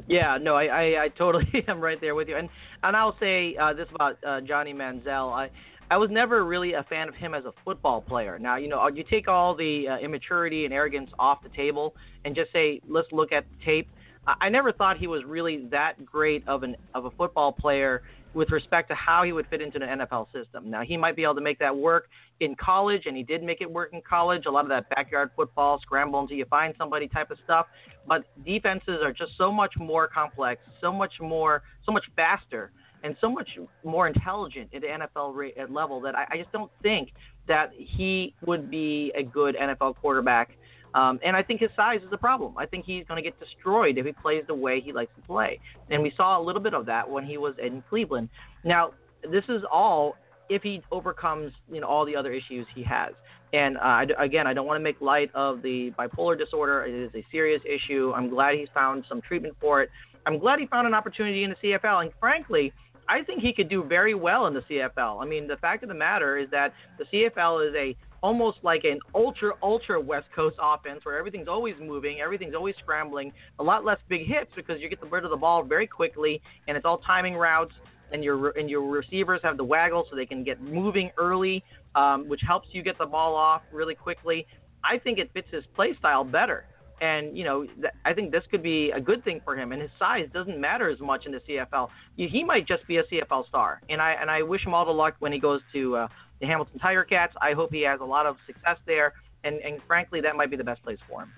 Yeah, 0.08 0.38
no, 0.42 0.56
I, 0.56 0.66
I, 0.66 1.04
I 1.04 1.08
totally 1.18 1.48
am 1.70 1.80
right 1.80 2.00
there 2.02 2.16
with 2.16 2.28
you. 2.28 2.36
And 2.36 2.50
and 2.84 2.96
I'll 2.96 3.16
say 3.20 3.56
uh, 3.56 3.72
this 3.74 3.88
about 3.96 4.18
uh, 4.28 4.42
Johnny 4.42 4.74
Manziel. 4.74 5.32
I 5.32 5.50
I 5.92 5.98
was 5.98 6.10
never 6.10 6.44
really 6.46 6.74
a 6.74 6.84
fan 6.84 7.08
of 7.08 7.16
him 7.16 7.34
as 7.34 7.46
a 7.46 7.54
football 7.64 8.02
player. 8.02 8.40
Now, 8.40 8.56
you 8.58 8.68
know, 8.68 8.88
you 8.88 9.04
take 9.04 9.28
all 9.28 9.56
the 9.56 9.88
uh, 9.88 9.98
immaturity 10.00 10.66
and 10.66 10.74
arrogance 10.74 11.12
off 11.20 11.44
the 11.44 11.50
table 11.50 11.96
and 12.24 12.36
just 12.36 12.52
say, 12.52 12.82
let's 12.88 13.08
look 13.12 13.32
at 13.32 13.46
the 13.52 13.66
tape. 13.66 13.88
I 14.28 14.50
never 14.50 14.72
thought 14.72 14.98
he 14.98 15.06
was 15.06 15.24
really 15.24 15.68
that 15.68 16.04
great 16.04 16.48
of 16.48 16.64
an 16.64 16.76
of 16.96 17.06
a 17.06 17.12
football 17.12 17.52
player 17.52 18.02
with 18.36 18.52
respect 18.52 18.90
to 18.90 18.96
how 18.96 19.24
he 19.24 19.32
would 19.32 19.48
fit 19.48 19.62
into 19.62 19.80
the 19.80 19.86
NFL 19.86 20.28
system. 20.34 20.70
Now, 20.70 20.82
he 20.82 20.98
might 20.98 21.16
be 21.16 21.24
able 21.24 21.36
to 21.36 21.42
make 21.42 21.58
that 21.60 21.76
work 21.76 22.10
in 22.42 22.54
college, 22.56 23.04
and 23.06 23.16
he 23.16 23.24
did 23.24 23.42
make 23.42 23.62
it 23.62 23.72
work 23.72 23.94
in 23.94 24.02
college. 24.08 24.46
A 24.46 24.52
lot 24.52 24.66
of 24.66 24.70
that 24.70 24.90
backyard 24.90 25.32
football, 25.36 25.80
scramble 25.80 26.20
until 26.20 26.36
you 26.36 26.46
find 26.46 26.76
somebody 26.78 27.08
type 27.08 27.32
of 27.32 27.38
stuff. 27.46 27.68
But 28.06 28.26
defenses 28.46 29.00
are 29.02 29.14
just 29.14 29.32
so 29.38 29.52
much 29.52 29.74
more 29.80 30.08
complex, 30.08 30.62
so 30.82 30.92
much 30.92 31.14
more, 31.22 31.64
so 31.86 31.94
much 31.94 32.04
faster, 32.18 32.72
and 33.04 33.16
so 33.22 33.30
much 33.30 33.48
more 33.86 34.06
intelligent 34.08 34.70
at 34.74 34.82
the 34.82 34.88
NFL 34.88 35.70
level 35.70 36.02
that 36.02 36.16
I, 36.16 36.26
I 36.32 36.38
just 36.38 36.52
don't 36.52 36.72
think 36.84 37.14
that 37.48 37.72
he 37.78 38.34
would 38.46 38.70
be 38.70 39.14
a 39.16 39.24
good 39.24 39.56
NFL 39.56 39.96
quarterback 39.96 40.58
um, 40.96 41.20
and 41.24 41.36
I 41.36 41.44
think 41.44 41.60
his 41.60 41.70
size 41.76 42.00
is 42.02 42.12
a 42.14 42.18
problem. 42.18 42.58
I 42.58 42.66
think 42.66 42.86
he's 42.86 43.06
going 43.06 43.22
to 43.22 43.30
get 43.30 43.38
destroyed 43.40 43.98
if 43.98 44.06
he 44.06 44.14
plays 44.14 44.44
the 44.48 44.56
way 44.56 44.80
he 44.80 44.94
likes 44.94 45.12
to 45.18 45.22
play. 45.22 45.60
And 45.92 46.02
we 46.02 46.14
saw 46.16 46.40
a 46.40 46.42
little 46.42 46.62
bit 46.62 46.74
of 46.74 46.86
that 46.86 47.08
when 47.08 47.26
he 47.26 47.38
was 47.38 47.54
in 47.62 47.84
Cleveland. 47.90 48.30
Now, 48.64 48.92
this 49.30 49.44
is 49.50 49.62
all 49.70 50.16
if 50.48 50.62
he 50.62 50.82
overcomes 50.92 51.52
you 51.72 51.82
know 51.82 51.88
all 51.88 52.06
the 52.06 52.16
other 52.16 52.32
issues 52.32 52.66
he 52.74 52.82
has. 52.84 53.14
And 53.52 53.78
uh, 53.78 54.06
again, 54.18 54.48
I 54.48 54.54
don't 54.54 54.66
want 54.66 54.80
to 54.80 54.84
make 54.84 55.00
light 55.02 55.30
of 55.36 55.62
the 55.62 55.92
bipolar 56.00 56.38
disorder. 56.38 56.86
It 56.86 56.94
is 56.94 57.12
a 57.14 57.26
serious 57.32 57.62
issue. 57.66 58.14
I'm 58.16 58.30
glad 58.30 58.56
he's 58.56 58.70
found 58.74 59.06
some 59.08 59.22
treatment 59.22 59.56
for 59.60 59.82
it. 59.82 59.90
I'm 60.26 60.40
glad 60.40 60.60
he 60.60 60.66
found 60.66 60.88
an 60.88 60.94
opportunity 60.94 61.44
in 61.44 61.52
the 61.52 61.56
CFL. 61.56 62.04
And 62.04 62.12
frankly, 62.20 62.74
I 63.08 63.22
think 63.22 63.42
he 63.42 63.54
could 63.54 63.70
do 63.70 63.84
very 63.84 64.16
well 64.16 64.48
in 64.48 64.54
the 64.54 64.62
CFL. 64.62 65.22
I 65.22 65.26
mean, 65.26 65.48
the 65.48 65.58
fact 65.58 65.84
of 65.84 65.90
the 65.90 65.96
matter 65.96 66.38
is 66.38 66.50
that 66.52 66.74
the 66.98 67.06
CFL 67.06 67.70
is 67.70 67.76
a 67.76 67.96
almost 68.26 68.58
like 68.64 68.84
an 68.86 68.98
ultra 69.14 69.52
ultra 69.62 70.02
West 70.02 70.26
Coast 70.36 70.56
offense 70.60 71.06
where 71.06 71.16
everything's 71.16 71.48
always 71.48 71.76
moving, 71.80 72.22
everything's 72.22 72.56
always 72.56 72.74
scrambling, 72.82 73.32
a 73.60 73.64
lot 73.64 73.86
less 73.86 74.00
big 74.10 74.26
hits 74.26 74.50
because 74.56 74.82
you 74.82 74.90
get 74.90 75.00
the 75.00 75.06
rid 75.06 75.24
of 75.26 75.30
the 75.30 75.38
ball 75.38 75.64
very 75.64 75.86
quickly, 75.86 76.42
and 76.68 76.76
it's 76.76 76.88
all 76.88 76.98
timing 76.98 77.36
routes, 77.36 77.74
and 78.12 78.24
your 78.24 78.50
and 78.58 78.68
your 78.68 78.82
receivers 78.82 79.42
have 79.44 79.58
the 79.58 79.64
waggle 79.64 80.08
so 80.10 80.16
they 80.16 80.26
can 80.26 80.44
get 80.44 80.60
moving 80.60 81.12
early, 81.20 81.64
um, 81.94 82.28
which 82.28 82.42
helps 82.42 82.68
you 82.72 82.82
get 82.82 82.98
the 82.98 83.06
ball 83.06 83.36
off 83.36 83.62
really 83.72 83.94
quickly. 83.94 84.48
I 84.84 84.98
think 84.98 85.20
it 85.20 85.30
fits 85.32 85.50
his 85.52 85.64
play 85.76 85.96
style 86.00 86.24
better. 86.24 86.66
And 87.02 87.38
you 87.38 87.44
know, 87.44 87.66
th- 87.66 87.94
I 88.06 88.14
think 88.14 88.32
this 88.32 88.44
could 88.50 88.64
be 88.64 88.90
a 88.90 89.02
good 89.02 89.24
thing 89.24 89.40
for 89.44 89.56
him. 89.56 89.72
And 89.72 89.82
his 89.82 89.92
size 90.00 90.28
doesn't 90.34 90.60
matter 90.60 90.90
as 90.90 91.00
much 91.00 91.28
in 91.28 91.32
the 91.32 91.42
CFL. 91.48 91.90
He 92.16 92.44
might 92.44 92.66
just 92.68 92.88
be 92.88 92.98
a 92.98 93.04
CFL 93.04 93.48
star. 93.50 93.82
And 93.90 94.02
I 94.02 94.14
and 94.14 94.32
I 94.32 94.42
wish 94.42 94.66
him 94.66 94.74
all 94.74 94.86
the 94.86 94.92
luck 94.92 95.16
when 95.20 95.32
he 95.32 95.40
goes 95.40 95.62
to 95.74 95.96
uh, 95.98 96.08
the 96.40 96.48
Hamilton 96.48 96.80
Tiger 96.80 97.04
Cats. 97.04 97.34
I 97.42 97.54
hope 97.54 97.72
he 97.72 97.82
has 97.84 98.00
a 98.02 98.06
lot 98.06 98.26
of 98.26 98.38
success 98.46 98.78
there, 98.86 99.14
and, 99.44 99.58
and 99.62 99.80
frankly, 99.88 100.22
that 100.22 100.36
might 100.36 100.50
be 100.50 100.58
the 100.58 100.64
best 100.64 100.84
place 100.84 101.00
for 101.10 101.24
him. 101.24 101.32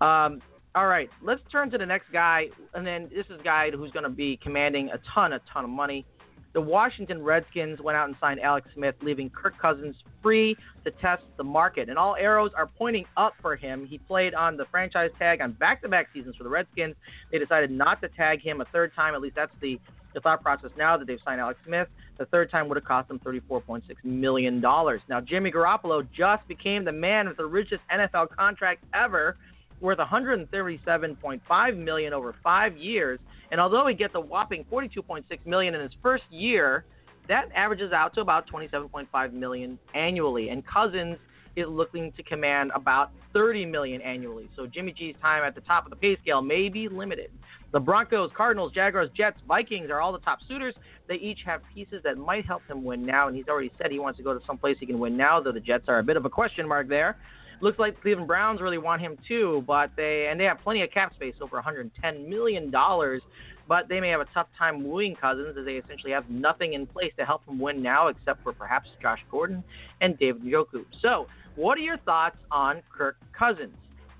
Um, 0.00 0.42
All 0.74 0.88
right, 0.88 1.08
let's 1.22 1.40
turn 1.52 1.70
to 1.70 1.78
the 1.78 1.86
next 1.86 2.10
guy, 2.12 2.48
and 2.74 2.84
then 2.84 3.08
this 3.14 3.26
is 3.26 3.38
a 3.40 3.44
guy 3.44 3.70
who's 3.70 3.92
going 3.92 4.02
to 4.02 4.08
be 4.08 4.36
commanding 4.42 4.90
a 4.90 4.98
ton, 5.14 5.32
a 5.32 5.40
ton 5.52 5.62
of 5.62 5.70
money. 5.70 6.04
The 6.52 6.60
Washington 6.60 7.22
Redskins 7.22 7.80
went 7.80 7.96
out 7.96 8.06
and 8.08 8.16
signed 8.20 8.40
Alex 8.40 8.68
Smith, 8.74 8.94
leaving 9.02 9.30
Kirk 9.30 9.58
Cousins 9.60 9.96
free 10.22 10.56
to 10.84 10.90
test 10.90 11.24
the 11.36 11.44
market. 11.44 11.88
And 11.88 11.98
all 11.98 12.14
arrows 12.16 12.52
are 12.56 12.66
pointing 12.66 13.06
up 13.16 13.34
for 13.42 13.56
him. 13.56 13.86
He 13.86 13.98
played 13.98 14.34
on 14.34 14.56
the 14.56 14.64
franchise 14.70 15.10
tag 15.18 15.40
on 15.40 15.52
back 15.52 15.82
to 15.82 15.88
back 15.88 16.08
seasons 16.14 16.36
for 16.36 16.44
the 16.44 16.50
Redskins. 16.50 16.94
They 17.32 17.38
decided 17.38 17.72
not 17.72 18.00
to 18.02 18.08
tag 18.08 18.40
him 18.40 18.60
a 18.60 18.64
third 18.66 18.92
time. 18.94 19.14
At 19.14 19.20
least 19.20 19.34
that's 19.34 19.52
the, 19.60 19.80
the 20.14 20.20
thought 20.20 20.42
process 20.42 20.70
now 20.78 20.96
that 20.96 21.06
they've 21.06 21.18
signed 21.24 21.40
Alex 21.40 21.58
Smith. 21.66 21.88
The 22.18 22.26
third 22.26 22.50
time 22.50 22.68
would 22.68 22.76
have 22.76 22.84
cost 22.84 23.08
them 23.08 23.18
$34.6 23.18 23.82
million. 24.04 24.60
Now, 24.60 25.20
Jimmy 25.20 25.50
Garoppolo 25.50 26.06
just 26.16 26.46
became 26.48 26.84
the 26.84 26.92
man 26.92 27.28
with 27.28 27.36
the 27.36 27.46
richest 27.46 27.82
NFL 27.92 28.30
contract 28.30 28.84
ever 28.94 29.36
worth 29.80 29.98
137.5 29.98 31.76
million 31.76 32.12
over 32.12 32.34
five 32.42 32.76
years. 32.76 33.18
And 33.50 33.60
although 33.60 33.86
he 33.86 33.94
gets 33.94 34.14
a 34.14 34.20
whopping 34.20 34.64
42.6 34.72 35.24
million 35.44 35.74
in 35.74 35.80
his 35.80 35.92
first 36.02 36.24
year, 36.30 36.84
that 37.28 37.48
averages 37.54 37.92
out 37.92 38.14
to 38.14 38.20
about 38.20 38.48
27.5 38.50 39.32
million 39.32 39.78
annually. 39.94 40.50
And 40.50 40.64
Cousins 40.66 41.16
is 41.56 41.66
looking 41.68 42.12
to 42.12 42.22
command 42.22 42.72
about 42.74 43.10
30 43.32 43.66
million 43.66 44.00
annually. 44.02 44.48
So 44.56 44.66
Jimmy 44.66 44.92
G's 44.92 45.14
time 45.20 45.44
at 45.44 45.54
the 45.54 45.60
top 45.60 45.84
of 45.84 45.90
the 45.90 45.96
pay 45.96 46.16
scale 46.16 46.42
may 46.42 46.68
be 46.68 46.88
limited. 46.88 47.30
The 47.74 47.80
Broncos, 47.80 48.30
Cardinals, 48.36 48.70
Jaguars, 48.72 49.10
Jets, 49.16 49.40
Vikings 49.48 49.90
are 49.90 50.00
all 50.00 50.12
the 50.12 50.20
top 50.20 50.38
suitors. 50.46 50.76
They 51.08 51.16
each 51.16 51.40
have 51.44 51.60
pieces 51.74 52.00
that 52.04 52.16
might 52.16 52.46
help 52.46 52.62
him 52.68 52.84
win 52.84 53.04
now, 53.04 53.26
and 53.26 53.36
he's 53.36 53.48
already 53.48 53.72
said 53.76 53.90
he 53.90 53.98
wants 53.98 54.16
to 54.18 54.22
go 54.22 54.32
to 54.32 54.38
some 54.46 54.56
place 54.56 54.76
he 54.78 54.86
can 54.86 55.00
win 55.00 55.16
now. 55.16 55.40
Though 55.40 55.50
the 55.50 55.58
Jets 55.58 55.86
are 55.88 55.98
a 55.98 56.02
bit 56.04 56.16
of 56.16 56.24
a 56.24 56.30
question 56.30 56.68
mark 56.68 56.88
there. 56.88 57.16
Looks 57.60 57.80
like 57.80 58.00
Cleveland 58.00 58.28
Browns 58.28 58.60
really 58.60 58.78
want 58.78 59.02
him 59.02 59.18
too, 59.26 59.64
but 59.66 59.90
they 59.96 60.28
and 60.30 60.38
they 60.38 60.44
have 60.44 60.60
plenty 60.62 60.82
of 60.82 60.92
cap 60.92 61.14
space, 61.14 61.34
over 61.40 61.56
110 61.56 62.30
million 62.30 62.70
dollars. 62.70 63.22
But 63.66 63.88
they 63.88 63.98
may 63.98 64.10
have 64.10 64.20
a 64.20 64.28
tough 64.32 64.46
time 64.56 64.88
wooing 64.88 65.16
Cousins 65.16 65.56
as 65.58 65.64
they 65.64 65.74
essentially 65.74 66.12
have 66.12 66.30
nothing 66.30 66.74
in 66.74 66.86
place 66.86 67.12
to 67.18 67.24
help 67.24 67.44
him 67.48 67.58
win 67.58 67.82
now, 67.82 68.06
except 68.06 68.44
for 68.44 68.52
perhaps 68.52 68.90
Josh 69.02 69.24
Gordon 69.32 69.64
and 70.00 70.16
David 70.16 70.44
Njoku. 70.44 70.84
So, 71.02 71.26
what 71.56 71.76
are 71.76 71.80
your 71.80 71.98
thoughts 71.98 72.36
on 72.52 72.82
Kirk 72.96 73.16
Cousins? 73.36 73.74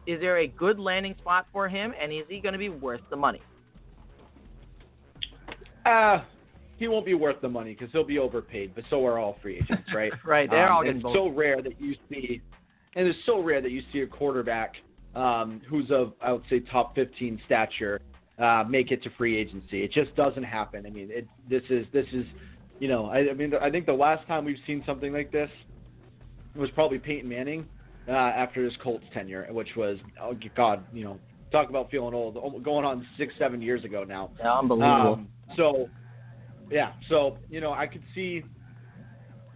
Is 0.06 0.20
there 0.20 0.38
a 0.38 0.46
good 0.46 0.78
landing 0.78 1.14
spot 1.18 1.46
for 1.52 1.68
him, 1.68 1.94
and 2.00 2.12
is 2.12 2.25
he 2.28 2.40
going 2.40 2.52
to 2.52 2.58
be 2.58 2.68
worth 2.68 3.00
the 3.11 3.16
money? 3.16 3.40
Uh, 5.87 6.23
he 6.76 6.88
won't 6.88 7.06
be 7.06 7.14
worth 7.14 7.40
the 7.40 7.49
money 7.49 7.73
because 7.73 7.90
he'll 7.92 8.04
be 8.04 8.18
overpaid, 8.18 8.75
but 8.75 8.84
so 8.90 9.04
are 9.06 9.18
all 9.18 9.37
free 9.40 9.56
agents, 9.56 9.88
right? 9.94 10.12
right, 10.25 10.50
they're 10.50 10.66
um, 10.66 10.76
all 10.76 10.82
getting 10.82 10.96
It's 10.96 11.02
both. 11.02 11.14
so 11.14 11.28
rare 11.28 11.62
that 11.62 11.80
you 11.80 11.94
see 12.11 12.42
and 12.96 13.06
it's 13.06 13.18
so 13.26 13.40
rare 13.42 13.61
that 13.61 13.70
you 13.70 13.82
see 13.92 14.00
a 14.00 14.06
quarterback 14.06 14.75
um, 15.14 15.61
who's 15.68 15.90
of 15.90 16.12
I 16.20 16.32
would 16.32 16.42
say 16.49 16.61
top 16.61 16.94
15 16.94 17.40
stature 17.46 18.00
uh, 18.38 18.64
make 18.68 18.90
it 18.90 19.02
to 19.04 19.11
free 19.16 19.37
agency. 19.37 19.82
It 19.82 19.92
just 19.92 20.14
doesn't 20.16 20.42
happen. 20.42 20.87
I 20.87 20.90
mean, 20.90 21.08
it, 21.11 21.28
this 21.49 21.62
is 21.70 21.87
this 21.92 22.06
is 22.12 22.25
you 22.80 22.88
know 22.88 23.06
I, 23.06 23.30
I 23.30 23.34
mean 23.34 23.52
I 23.61 23.70
think 23.70 23.87
the 23.87 23.92
last 23.92 24.26
time 24.26 24.44
we've 24.44 24.56
seen 24.66 24.82
something 24.87 25.12
like 25.12 25.30
this 25.30 25.50
was 26.56 26.70
probably 26.70 26.99
Peyton 26.99 27.28
Manning 27.28 27.66
uh, 28.08 28.12
after 28.12 28.62
his 28.64 28.73
Colts 28.82 29.04
tenure, 29.12 29.46
which 29.50 29.70
was 29.76 29.99
oh 30.20 30.34
God, 30.56 30.84
you 30.92 31.04
know, 31.04 31.18
talk 31.52 31.68
about 31.68 31.90
feeling 31.90 32.14
old, 32.14 32.62
going 32.64 32.84
on 32.84 33.06
six 33.16 33.32
seven 33.38 33.62
years 33.62 33.84
ago 33.84 34.04
now. 34.04 34.30
Yeah, 34.38 34.58
unbelievable. 34.58 35.14
Um, 35.14 35.28
so 35.56 35.88
yeah, 36.70 36.92
so 37.08 37.38
you 37.50 37.61
know 37.61 37.73
I 37.73 37.87
could 37.87 38.02
see 38.14 38.42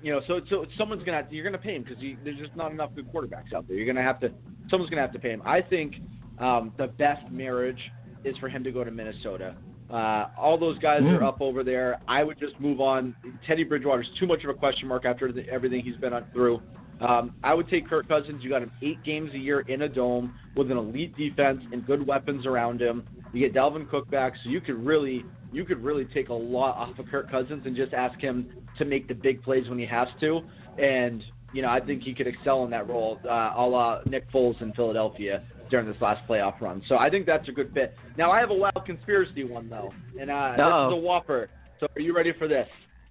you 0.02 0.12
know, 0.12 0.20
so 0.26 0.40
so 0.48 0.64
someone's 0.76 1.02
gonna 1.02 1.16
have 1.18 1.28
to, 1.28 1.34
you're 1.34 1.44
gonna 1.44 1.58
pay 1.58 1.74
him 1.74 1.82
because 1.82 2.02
there's 2.24 2.38
just 2.38 2.54
not 2.56 2.70
enough 2.70 2.90
good 2.94 3.12
quarterbacks 3.12 3.52
out 3.54 3.66
there. 3.66 3.76
You're 3.76 3.86
gonna 3.86 4.02
have 4.02 4.20
to 4.20 4.30
someone's 4.70 4.90
gonna 4.90 5.02
have 5.02 5.12
to 5.12 5.18
pay 5.18 5.30
him. 5.30 5.42
I 5.44 5.60
think 5.60 5.96
um, 6.38 6.72
the 6.78 6.86
best 6.86 7.28
marriage 7.30 7.80
is 8.24 8.36
for 8.38 8.48
him 8.48 8.62
to 8.64 8.70
go 8.70 8.84
to 8.84 8.90
Minnesota. 8.90 9.56
Uh, 9.90 10.26
all 10.36 10.58
those 10.58 10.78
guys 10.78 11.00
Mm. 11.00 11.18
are 11.18 11.24
up 11.24 11.40
over 11.40 11.64
there. 11.64 11.98
I 12.06 12.22
would 12.22 12.38
just 12.38 12.60
move 12.60 12.80
on. 12.80 13.16
Teddy 13.46 13.64
Bridgewater's 13.64 14.08
too 14.20 14.26
much 14.26 14.44
of 14.44 14.50
a 14.50 14.54
question 14.54 14.86
mark 14.86 15.06
after 15.06 15.32
the, 15.32 15.48
everything 15.48 15.82
he's 15.82 15.96
been 15.96 16.12
on, 16.12 16.26
through. 16.32 16.60
Um, 17.00 17.34
I 17.44 17.54
would 17.54 17.68
take 17.68 17.88
Kirk 17.88 18.08
Cousins. 18.08 18.42
You 18.42 18.50
got 18.50 18.62
him 18.62 18.72
eight 18.82 19.02
games 19.04 19.30
a 19.34 19.38
year 19.38 19.60
in 19.60 19.82
a 19.82 19.88
dome 19.88 20.34
with 20.56 20.70
an 20.70 20.76
elite 20.76 21.16
defense 21.16 21.62
and 21.72 21.86
good 21.86 22.04
weapons 22.06 22.44
around 22.44 22.80
him. 22.80 23.06
You 23.32 23.46
get 23.46 23.54
Dalvin 23.54 23.88
Cook 23.88 24.10
back, 24.10 24.34
so 24.42 24.50
you 24.50 24.60
could 24.60 24.84
really 24.84 25.24
you 25.52 25.64
could 25.64 25.82
really 25.82 26.04
take 26.06 26.28
a 26.28 26.34
lot 26.34 26.76
off 26.76 26.98
of 26.98 27.06
Kirk 27.06 27.30
Cousins 27.30 27.62
and 27.66 27.74
just 27.74 27.94
ask 27.94 28.18
him 28.20 28.50
to 28.76 28.84
make 28.84 29.08
the 29.08 29.14
big 29.14 29.42
plays 29.42 29.68
when 29.68 29.78
he 29.78 29.86
has 29.86 30.08
to. 30.20 30.40
And 30.78 31.22
you 31.52 31.62
know, 31.62 31.68
I 31.68 31.80
think 31.80 32.02
he 32.02 32.14
could 32.14 32.26
excel 32.26 32.64
in 32.64 32.70
that 32.70 32.88
role, 32.88 33.18
uh, 33.24 33.52
a 33.56 33.66
la 33.66 34.00
Nick 34.04 34.30
Foles 34.30 34.60
in 34.60 34.72
Philadelphia 34.74 35.42
during 35.70 35.86
this 35.86 35.96
last 36.00 36.26
playoff 36.28 36.60
run. 36.60 36.82
So 36.88 36.96
I 36.96 37.08
think 37.08 37.26
that's 37.26 37.48
a 37.48 37.52
good 37.52 37.72
fit. 37.72 37.94
Now 38.16 38.30
I 38.30 38.40
have 38.40 38.50
a 38.50 38.54
wild 38.54 38.84
conspiracy 38.84 39.44
one 39.44 39.68
though, 39.68 39.92
and 40.20 40.30
uh, 40.30 40.52
this 40.52 40.66
is 40.66 40.92
a 40.92 40.96
whopper. 40.96 41.48
So 41.80 41.86
are 41.94 42.00
you 42.00 42.14
ready 42.14 42.32
for 42.38 42.48
this? 42.48 42.66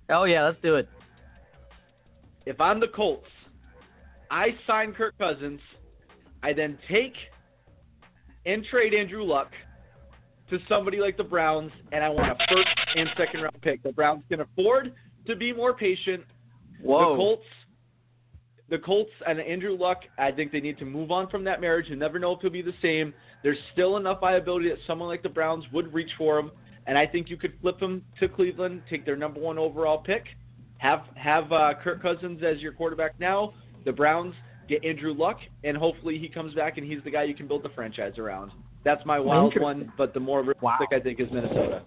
Oh 0.10 0.26
yeah, 0.26 0.44
let's 0.44 0.62
do 0.62 0.76
it. 0.76 0.88
If 2.46 2.62
I'm 2.62 2.80
the 2.80 2.88
Colts, 2.88 3.28
I 4.30 4.50
sign 4.66 4.94
Kirk 4.94 5.18
Cousins. 5.18 5.60
I 6.44 6.54
then 6.54 6.78
take 6.90 7.14
and 8.46 8.66
trade 8.66 8.94
Andrew 8.94 9.24
Luck 9.24 9.52
to 10.50 10.58
somebody 10.70 11.00
like 11.00 11.18
the 11.18 11.24
Browns, 11.24 11.72
and 11.92 12.04
I 12.04 12.10
want 12.10 12.32
a 12.32 12.36
first 12.50 12.70
and 12.96 13.10
second 13.18 13.42
round 13.42 13.62
pick. 13.62 13.84
The 13.84 13.92
Browns 13.92 14.24
can 14.30 14.42
afford 14.42 14.94
to 15.26 15.36
be 15.36 15.52
more 15.52 15.74
patient. 15.74 16.24
Whoa. 16.82 17.12
The 17.12 17.16
Colts, 17.18 17.46
the 18.70 18.78
Colts 18.78 19.12
and 19.28 19.40
Andrew 19.40 19.78
Luck, 19.78 20.00
I 20.18 20.32
think 20.32 20.52
they 20.52 20.62
need 20.62 20.78
to 20.80 20.86
move 20.86 21.12
on 21.12 21.30
from 21.30 21.44
that 21.44 21.60
marriage. 21.60 21.88
You 21.90 21.96
never 21.96 22.20
know 22.20 22.34
if 22.34 22.42
he'll 22.42 22.50
be 22.50 22.62
the 22.62 22.74
same. 22.82 23.14
There's 23.44 23.58
still 23.74 23.98
enough 23.98 24.22
viability 24.22 24.70
that 24.70 24.78
someone 24.88 25.10
like 25.10 25.24
the 25.24 25.30
Browns 25.30 25.66
would 25.74 25.94
reach 25.94 26.12
for 26.18 26.40
him, 26.40 26.52
and 26.86 26.98
I 26.98 27.06
think 27.06 27.30
you 27.30 27.38
could 27.38 27.54
flip 27.62 27.82
him 27.82 28.04
to 28.20 28.30
Cleveland, 28.30 28.84
take 28.90 29.06
their 29.06 29.18
number 29.18 29.40
one 29.40 29.58
overall 29.58 29.98
pick, 29.98 30.24
have 30.78 31.02
have 31.16 31.52
uh, 31.52 31.74
Kirk 31.84 32.02
Cousins 32.02 32.42
as 32.44 32.60
your 32.62 32.72
quarterback 32.72 33.20
now. 33.20 33.54
The 33.86 33.92
Browns 33.92 34.34
get 34.68 34.84
Andrew 34.84 35.14
Luck, 35.14 35.38
and 35.64 35.78
hopefully 35.78 36.18
he 36.18 36.28
comes 36.28 36.54
back 36.54 36.78
and 36.78 36.86
he's 36.86 37.04
the 37.04 37.12
guy 37.12 37.24
you 37.24 37.36
can 37.36 37.48
build 37.48 37.64
the 37.64 37.70
franchise 37.70 38.18
around. 38.18 38.52
That's 38.84 39.06
my 39.06 39.20
wild 39.20 39.60
one, 39.60 39.92
but 39.98 40.14
the 40.14 40.20
more 40.20 40.40
realistic 40.42 40.62
Wow. 40.62 40.78
I 40.92 41.00
think 41.00 41.20
is 41.20 41.28
Minnesota. 41.32 41.84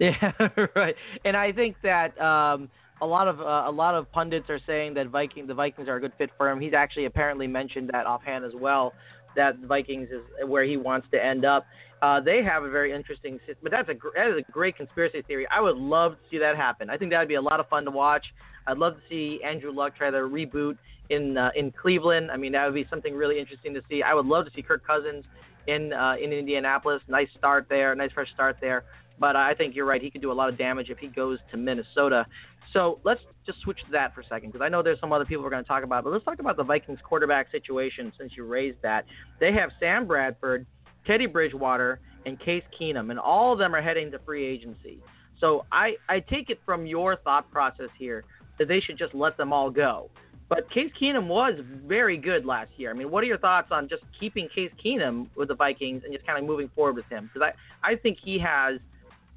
Yeah, 0.00 0.32
right. 0.76 0.94
And 1.24 1.36
I 1.36 1.52
think 1.52 1.76
that 1.82 2.18
um, 2.20 2.68
a 3.00 3.06
lot 3.06 3.28
of 3.28 3.40
uh, 3.40 3.68
a 3.68 3.70
lot 3.70 3.94
of 3.94 4.10
pundits 4.10 4.50
are 4.50 4.60
saying 4.66 4.94
that 4.94 5.08
Viking 5.08 5.46
the 5.46 5.54
Vikings 5.54 5.88
are 5.88 5.96
a 5.96 6.00
good 6.00 6.12
fit 6.18 6.30
for 6.36 6.50
him. 6.50 6.60
He's 6.60 6.74
actually 6.74 7.04
apparently 7.04 7.46
mentioned 7.46 7.90
that 7.92 8.06
offhand 8.06 8.44
as 8.44 8.52
well. 8.54 8.92
That 9.36 9.58
Vikings 9.60 10.08
is 10.10 10.48
where 10.48 10.64
he 10.64 10.76
wants 10.76 11.06
to 11.12 11.24
end 11.24 11.44
up. 11.44 11.66
Uh, 12.02 12.20
they 12.20 12.42
have 12.42 12.64
a 12.64 12.70
very 12.70 12.92
interesting 12.92 13.38
but 13.62 13.70
that's 13.70 13.88
a 13.88 13.94
that 14.14 14.28
is 14.28 14.44
a 14.46 14.52
great 14.52 14.76
conspiracy 14.76 15.22
theory. 15.22 15.46
I 15.50 15.60
would 15.60 15.76
love 15.76 16.12
to 16.12 16.18
see 16.30 16.38
that 16.38 16.56
happen. 16.56 16.90
I 16.90 16.96
think 16.96 17.10
that 17.12 17.18
would 17.18 17.28
be 17.28 17.34
a 17.34 17.42
lot 17.42 17.60
of 17.60 17.68
fun 17.68 17.84
to 17.84 17.90
watch. 17.90 18.26
I'd 18.66 18.78
love 18.78 18.94
to 18.94 19.00
see 19.08 19.40
Andrew 19.44 19.72
Luck 19.72 19.96
try 19.96 20.10
to 20.10 20.18
reboot 20.18 20.76
in 21.10 21.36
uh, 21.36 21.50
in 21.54 21.72
Cleveland. 21.72 22.30
I 22.30 22.36
mean, 22.36 22.52
that 22.52 22.64
would 22.64 22.74
be 22.74 22.86
something 22.88 23.14
really 23.14 23.38
interesting 23.38 23.74
to 23.74 23.82
see. 23.88 24.02
I 24.02 24.14
would 24.14 24.26
love 24.26 24.44
to 24.46 24.50
see 24.54 24.62
Kirk 24.62 24.86
Cousins 24.86 25.24
in 25.66 25.92
uh, 25.92 26.16
in 26.22 26.32
Indianapolis. 26.32 27.02
Nice 27.08 27.28
start 27.36 27.66
there, 27.68 27.94
nice 27.94 28.12
fresh 28.12 28.30
start 28.32 28.56
there. 28.60 28.84
But 29.18 29.36
I 29.36 29.54
think 29.54 29.76
you're 29.76 29.86
right. 29.86 30.02
He 30.02 30.10
could 30.10 30.22
do 30.22 30.32
a 30.32 30.34
lot 30.34 30.48
of 30.48 30.58
damage 30.58 30.90
if 30.90 30.98
he 30.98 31.06
goes 31.06 31.38
to 31.52 31.56
Minnesota. 31.56 32.26
So 32.72 32.98
let's 33.04 33.20
just 33.46 33.60
switch 33.60 33.78
to 33.84 33.92
that 33.92 34.14
for 34.14 34.22
a 34.22 34.26
second 34.26 34.50
because 34.50 34.64
I 34.64 34.68
know 34.68 34.82
there's 34.82 34.98
some 34.98 35.12
other 35.12 35.24
people 35.24 35.44
we're 35.44 35.50
going 35.50 35.62
to 35.62 35.68
talk 35.68 35.84
about. 35.84 36.02
But 36.02 36.12
let's 36.12 36.24
talk 36.24 36.40
about 36.40 36.56
the 36.56 36.64
Vikings 36.64 36.98
quarterback 37.04 37.50
situation 37.52 38.12
since 38.18 38.32
you 38.36 38.44
raised 38.44 38.78
that. 38.82 39.04
They 39.38 39.52
have 39.52 39.70
Sam 39.78 40.06
Bradford, 40.06 40.66
Teddy 41.06 41.26
Bridgewater, 41.26 42.00
and 42.26 42.40
Case 42.40 42.64
Keenum, 42.80 43.10
and 43.10 43.20
all 43.20 43.52
of 43.52 43.58
them 43.58 43.74
are 43.74 43.82
heading 43.82 44.10
to 44.10 44.18
free 44.20 44.44
agency. 44.44 44.98
So 45.40 45.66
I, 45.70 45.94
I 46.08 46.20
take 46.20 46.50
it 46.50 46.58
from 46.64 46.86
your 46.86 47.16
thought 47.16 47.50
process 47.52 47.90
here 47.98 48.24
that 48.58 48.66
they 48.66 48.80
should 48.80 48.98
just 48.98 49.14
let 49.14 49.36
them 49.36 49.52
all 49.52 49.70
go. 49.70 50.10
But 50.48 50.70
Case 50.70 50.90
Keenum 51.00 51.26
was 51.26 51.58
very 51.86 52.16
good 52.18 52.44
last 52.44 52.70
year. 52.76 52.90
I 52.90 52.94
mean, 52.94 53.10
what 53.10 53.24
are 53.24 53.26
your 53.26 53.38
thoughts 53.38 53.68
on 53.70 53.88
just 53.88 54.02
keeping 54.18 54.48
Case 54.54 54.70
Keenum 54.84 55.28
with 55.36 55.48
the 55.48 55.54
Vikings 55.54 56.02
and 56.04 56.12
just 56.12 56.26
kind 56.26 56.38
of 56.38 56.44
moving 56.44 56.70
forward 56.74 56.96
with 56.96 57.06
him? 57.06 57.30
Because 57.32 57.50
I, 57.82 57.92
I 57.92 57.96
think 57.96 58.18
he 58.22 58.38
has 58.38 58.78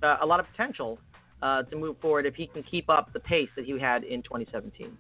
uh, 0.04 0.18
a 0.22 0.26
lot 0.26 0.40
of 0.40 0.48
potential 0.52 1.00
uh, 1.42 1.64
to 1.64 1.76
move 1.76 1.98
forward 2.02 2.26
if 2.26 2.36
he 2.36 2.48
can 2.48 2.64
keep 2.64 2.90
up 2.90 3.14
the 3.14 3.20
pace 3.20 3.50
that 3.56 3.66
he 3.66 3.80
had 3.80 4.04
in 4.04 4.22
2017. 4.24 4.98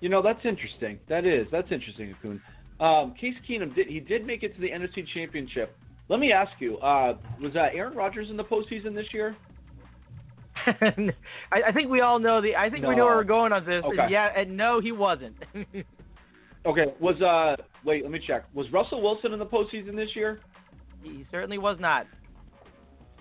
You 0.00 0.08
know, 0.08 0.20
that's 0.20 0.44
interesting. 0.44 0.98
That 1.08 1.24
is. 1.24 1.46
That's 1.52 1.70
interesting, 1.70 2.10
Ha 2.10 2.16
Kung. 2.20 2.40
Um, 2.80 3.14
Case 3.14 3.34
Keenum 3.48 3.74
did 3.74 3.86
he 3.86 4.00
did 4.00 4.26
make 4.26 4.42
it 4.42 4.54
to 4.54 4.60
the 4.60 4.68
NFC 4.68 5.06
Championship. 5.14 5.76
Let 6.08 6.18
me 6.18 6.32
ask 6.32 6.52
you, 6.58 6.76
uh, 6.78 7.16
was 7.40 7.54
uh, 7.56 7.68
Aaron 7.72 7.96
Rodgers 7.96 8.28
in 8.28 8.36
the 8.36 8.44
postseason 8.44 8.94
this 8.94 9.06
year? 9.12 9.36
I, 10.66 11.62
I 11.68 11.72
think 11.72 11.90
we 11.90 12.00
all 12.00 12.18
know 12.18 12.40
the. 12.40 12.56
I 12.56 12.70
think 12.70 12.86
we 12.86 12.96
know 12.96 13.06
where 13.06 13.16
we're 13.16 13.24
going 13.24 13.52
on 13.52 13.64
this. 13.64 13.84
Okay. 13.84 14.06
Yeah, 14.10 14.28
and 14.36 14.56
no, 14.56 14.80
he 14.80 14.92
wasn't. 14.92 15.36
Okay. 16.66 16.86
Was 17.00 17.20
uh 17.20 17.62
wait, 17.84 18.02
let 18.02 18.10
me 18.10 18.20
check. 18.26 18.44
Was 18.54 18.66
Russell 18.72 19.02
Wilson 19.02 19.32
in 19.32 19.38
the 19.38 19.46
postseason 19.46 19.94
this 19.96 20.10
year? 20.14 20.40
he 21.02 21.26
certainly 21.30 21.58
was 21.58 21.76
not. 21.78 22.06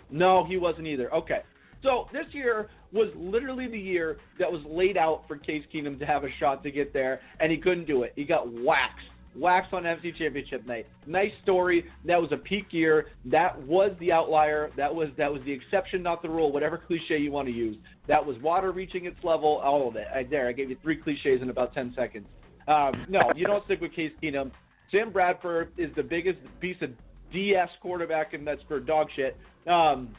No, 0.10 0.46
he 0.46 0.58
wasn't 0.58 0.88
either. 0.88 1.14
Okay. 1.14 1.42
So 1.82 2.08
this 2.14 2.26
year 2.32 2.70
was 2.94 3.10
literally 3.16 3.68
the 3.68 3.80
year 3.80 4.18
that 4.40 4.50
was 4.50 4.62
laid 4.66 4.96
out 4.96 5.24
for 5.28 5.36
Case 5.36 5.64
Keenum 5.74 6.00
to 6.00 6.06
have 6.06 6.24
a 6.24 6.30
shot 6.40 6.64
to 6.64 6.72
get 6.72 6.94
there, 6.94 7.20
and 7.42 7.52
he 7.52 7.58
couldn't 7.58 7.86
do 7.86 8.04
it. 8.04 8.14
He 8.16 8.24
got 8.24 8.48
waxed 8.62 9.06
wax 9.36 9.68
on 9.74 9.84
NFC 9.84 10.16
Championship 10.18 10.66
night. 10.66 10.88
Nice 11.08 11.32
story. 11.44 11.86
That 12.06 12.22
was 12.22 12.32
a 12.32 12.38
peak 12.38 12.68
year. 12.72 13.08
That 13.26 13.62
was 13.64 13.92
the 14.00 14.12
outlier. 14.12 14.72
That 14.78 14.94
was 14.94 15.10
that 15.18 15.32
was 15.32 15.42
the 15.46 15.52
exception, 15.52 16.04
not 16.04 16.22
the 16.22 16.30
rule. 16.30 16.52
Whatever 16.52 16.78
cliche 16.78 17.18
you 17.18 17.32
want 17.32 17.48
to 17.48 17.54
use. 17.54 17.78
That 18.08 18.24
was 18.26 18.38
water 18.42 18.72
reaching 18.72 19.06
its 19.06 19.18
level. 19.24 19.62
All 19.64 19.88
of 19.88 19.96
it. 19.96 20.08
I, 20.14 20.24
there, 20.24 20.48
I 20.48 20.52
gave 20.52 20.70
you 20.70 20.78
three 20.82 20.98
cliches 20.98 21.42
in 21.42 21.50
about 21.50 21.74
ten 21.74 21.94
seconds. 21.96 22.28
Um, 22.68 23.06
no, 23.10 23.32
you 23.36 23.46
don't 23.46 23.64
stick 23.66 23.82
with 23.82 23.94
Case 23.94 24.12
Keenum. 24.22 24.52
Sam 24.92 25.12
Bradford 25.12 25.72
is 25.78 25.90
the 25.96 26.04
biggest 26.04 26.40
piece 26.62 26.78
of 26.82 26.92
DS 27.32 27.70
quarterback, 27.82 28.34
and 28.34 28.46
that's 28.46 28.62
for 28.68 28.80
dog 28.80 29.08
shit. 29.16 29.36
Um, 29.68 30.16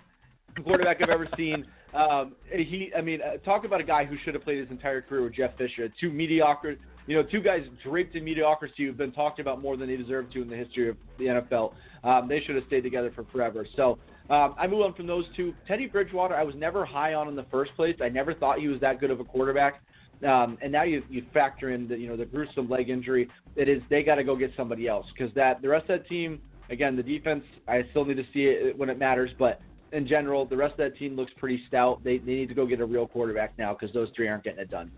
quarterback 0.64 1.00
I've 1.00 1.10
ever 1.10 1.28
seen. 1.36 1.64
Um, 1.94 2.34
he, 2.50 2.90
I 2.96 3.00
mean, 3.00 3.20
uh, 3.22 3.36
talk 3.44 3.64
about 3.64 3.80
a 3.80 3.84
guy 3.84 4.04
who 4.04 4.16
should 4.24 4.34
have 4.34 4.42
played 4.42 4.58
his 4.58 4.70
entire 4.70 5.00
career 5.00 5.22
with 5.22 5.34
Jeff 5.34 5.56
Fisher. 5.56 5.88
Two 6.00 6.10
mediocre, 6.10 6.76
you 7.06 7.16
know, 7.16 7.22
two 7.22 7.40
guys 7.40 7.60
draped 7.82 8.16
in 8.16 8.24
mediocrity 8.24 8.86
who've 8.86 8.96
been 8.96 9.12
talked 9.12 9.38
about 9.38 9.60
more 9.60 9.76
than 9.76 9.88
they 9.88 9.96
deserve 9.96 10.30
to 10.30 10.42
in 10.42 10.48
the 10.48 10.56
history 10.56 10.88
of 10.88 10.96
the 11.18 11.24
NFL. 11.24 11.72
Um, 12.02 12.28
they 12.28 12.40
should 12.40 12.56
have 12.56 12.64
stayed 12.66 12.82
together 12.82 13.12
for 13.14 13.24
forever. 13.32 13.66
So 13.76 13.98
um, 14.30 14.54
I 14.58 14.66
move 14.66 14.82
on 14.82 14.94
from 14.94 15.06
those 15.06 15.24
two. 15.36 15.54
Teddy 15.68 15.86
Bridgewater, 15.86 16.34
I 16.34 16.42
was 16.42 16.54
never 16.54 16.84
high 16.84 17.14
on 17.14 17.28
in 17.28 17.36
the 17.36 17.46
first 17.50 17.74
place. 17.76 17.96
I 18.02 18.08
never 18.08 18.34
thought 18.34 18.58
he 18.58 18.68
was 18.68 18.80
that 18.80 19.00
good 19.00 19.10
of 19.10 19.20
a 19.20 19.24
quarterback. 19.24 19.82
Um, 20.26 20.56
and 20.62 20.72
now 20.72 20.84
you 20.84 21.02
you 21.10 21.24
factor 21.34 21.70
in 21.70 21.88
the 21.88 21.96
you 21.96 22.08
know 22.08 22.16
the 22.16 22.24
gruesome 22.24 22.68
leg 22.68 22.88
injury. 22.88 23.28
It 23.56 23.68
is 23.68 23.82
they 23.90 24.02
got 24.02 24.14
to 24.14 24.24
go 24.24 24.36
get 24.36 24.52
somebody 24.56 24.88
else 24.88 25.06
because 25.12 25.34
that 25.34 25.60
the 25.60 25.68
rest 25.68 25.90
of 25.90 26.00
that 26.00 26.08
team 26.08 26.40
again 26.70 26.96
the 26.96 27.02
defense 27.02 27.44
I 27.68 27.82
still 27.90 28.04
need 28.04 28.16
to 28.16 28.24
see 28.32 28.44
it 28.44 28.78
when 28.78 28.88
it 28.88 28.98
matters, 28.98 29.30
but 29.38 29.60
in 29.92 30.08
general, 30.08 30.46
the 30.46 30.56
rest 30.56 30.72
of 30.72 30.78
that 30.78 30.96
team 30.96 31.14
looks 31.14 31.32
pretty 31.36 31.62
stout. 31.68 32.02
They 32.04 32.18
they 32.18 32.34
need 32.34 32.48
to 32.48 32.54
go 32.54 32.64
get 32.64 32.80
a 32.80 32.86
real 32.86 33.06
quarterback 33.06 33.58
now 33.58 33.76
because 33.78 33.92
those 33.92 34.08
three 34.16 34.28
aren't 34.28 34.44
getting 34.44 34.60
it 34.60 34.70
done. 34.70 34.90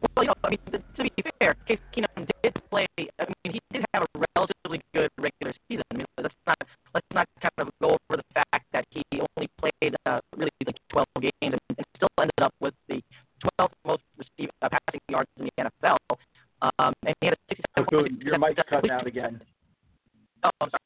Well, 0.00 0.24
you 0.24 0.28
know, 0.28 0.34
I 0.44 0.50
mean, 0.50 0.58
to 0.72 1.02
be 1.02 1.10
fair, 1.38 1.54
Case 1.66 1.78
Keenum 1.94 2.28
did 2.42 2.54
play. 2.70 2.86
I 2.98 3.24
mean, 3.44 3.54
he 3.54 3.60
did 3.72 3.84
have 3.94 4.04
a 4.04 4.24
relatively 4.36 4.80
good 4.94 5.10
regular 5.18 5.54
season. 5.68 5.84
I 5.92 5.96
mean, 5.96 6.06
let's 6.20 6.34
not 6.46 6.58
let's 6.94 7.06
not 7.14 7.26
kind 7.40 7.52
of 7.58 7.68
go 7.80 7.96
over 7.96 8.20
the 8.20 8.28
fact 8.34 8.64
that 8.72 8.84
he 8.90 9.02
only 9.12 9.48
played 9.58 9.94
uh, 10.06 10.20
really 10.36 10.50
like 10.64 10.76
12 10.90 11.06
games 11.20 11.32
and, 11.42 11.60
and 11.76 11.86
still 11.96 12.08
ended 12.18 12.40
up 12.42 12.54
with 12.60 12.74
the 12.88 13.02
12th 13.58 13.72
most 13.86 14.02
received 14.16 14.52
uh, 14.62 14.68
passing 14.68 15.00
yards 15.08 15.28
in 15.38 15.46
the 15.46 15.64
NFL. 15.64 15.96
Um, 16.62 16.94
and 17.04 17.14
he 17.20 17.26
had 17.26 17.34
a 17.34 17.54
67. 17.84 18.20
Your 18.20 18.38
mic's 18.38 18.60
cutting 18.68 18.90
out 18.90 19.06
again. 19.12 19.40
Oh, 20.44 20.50
I'm 20.60 20.70
sorry. 20.70 20.85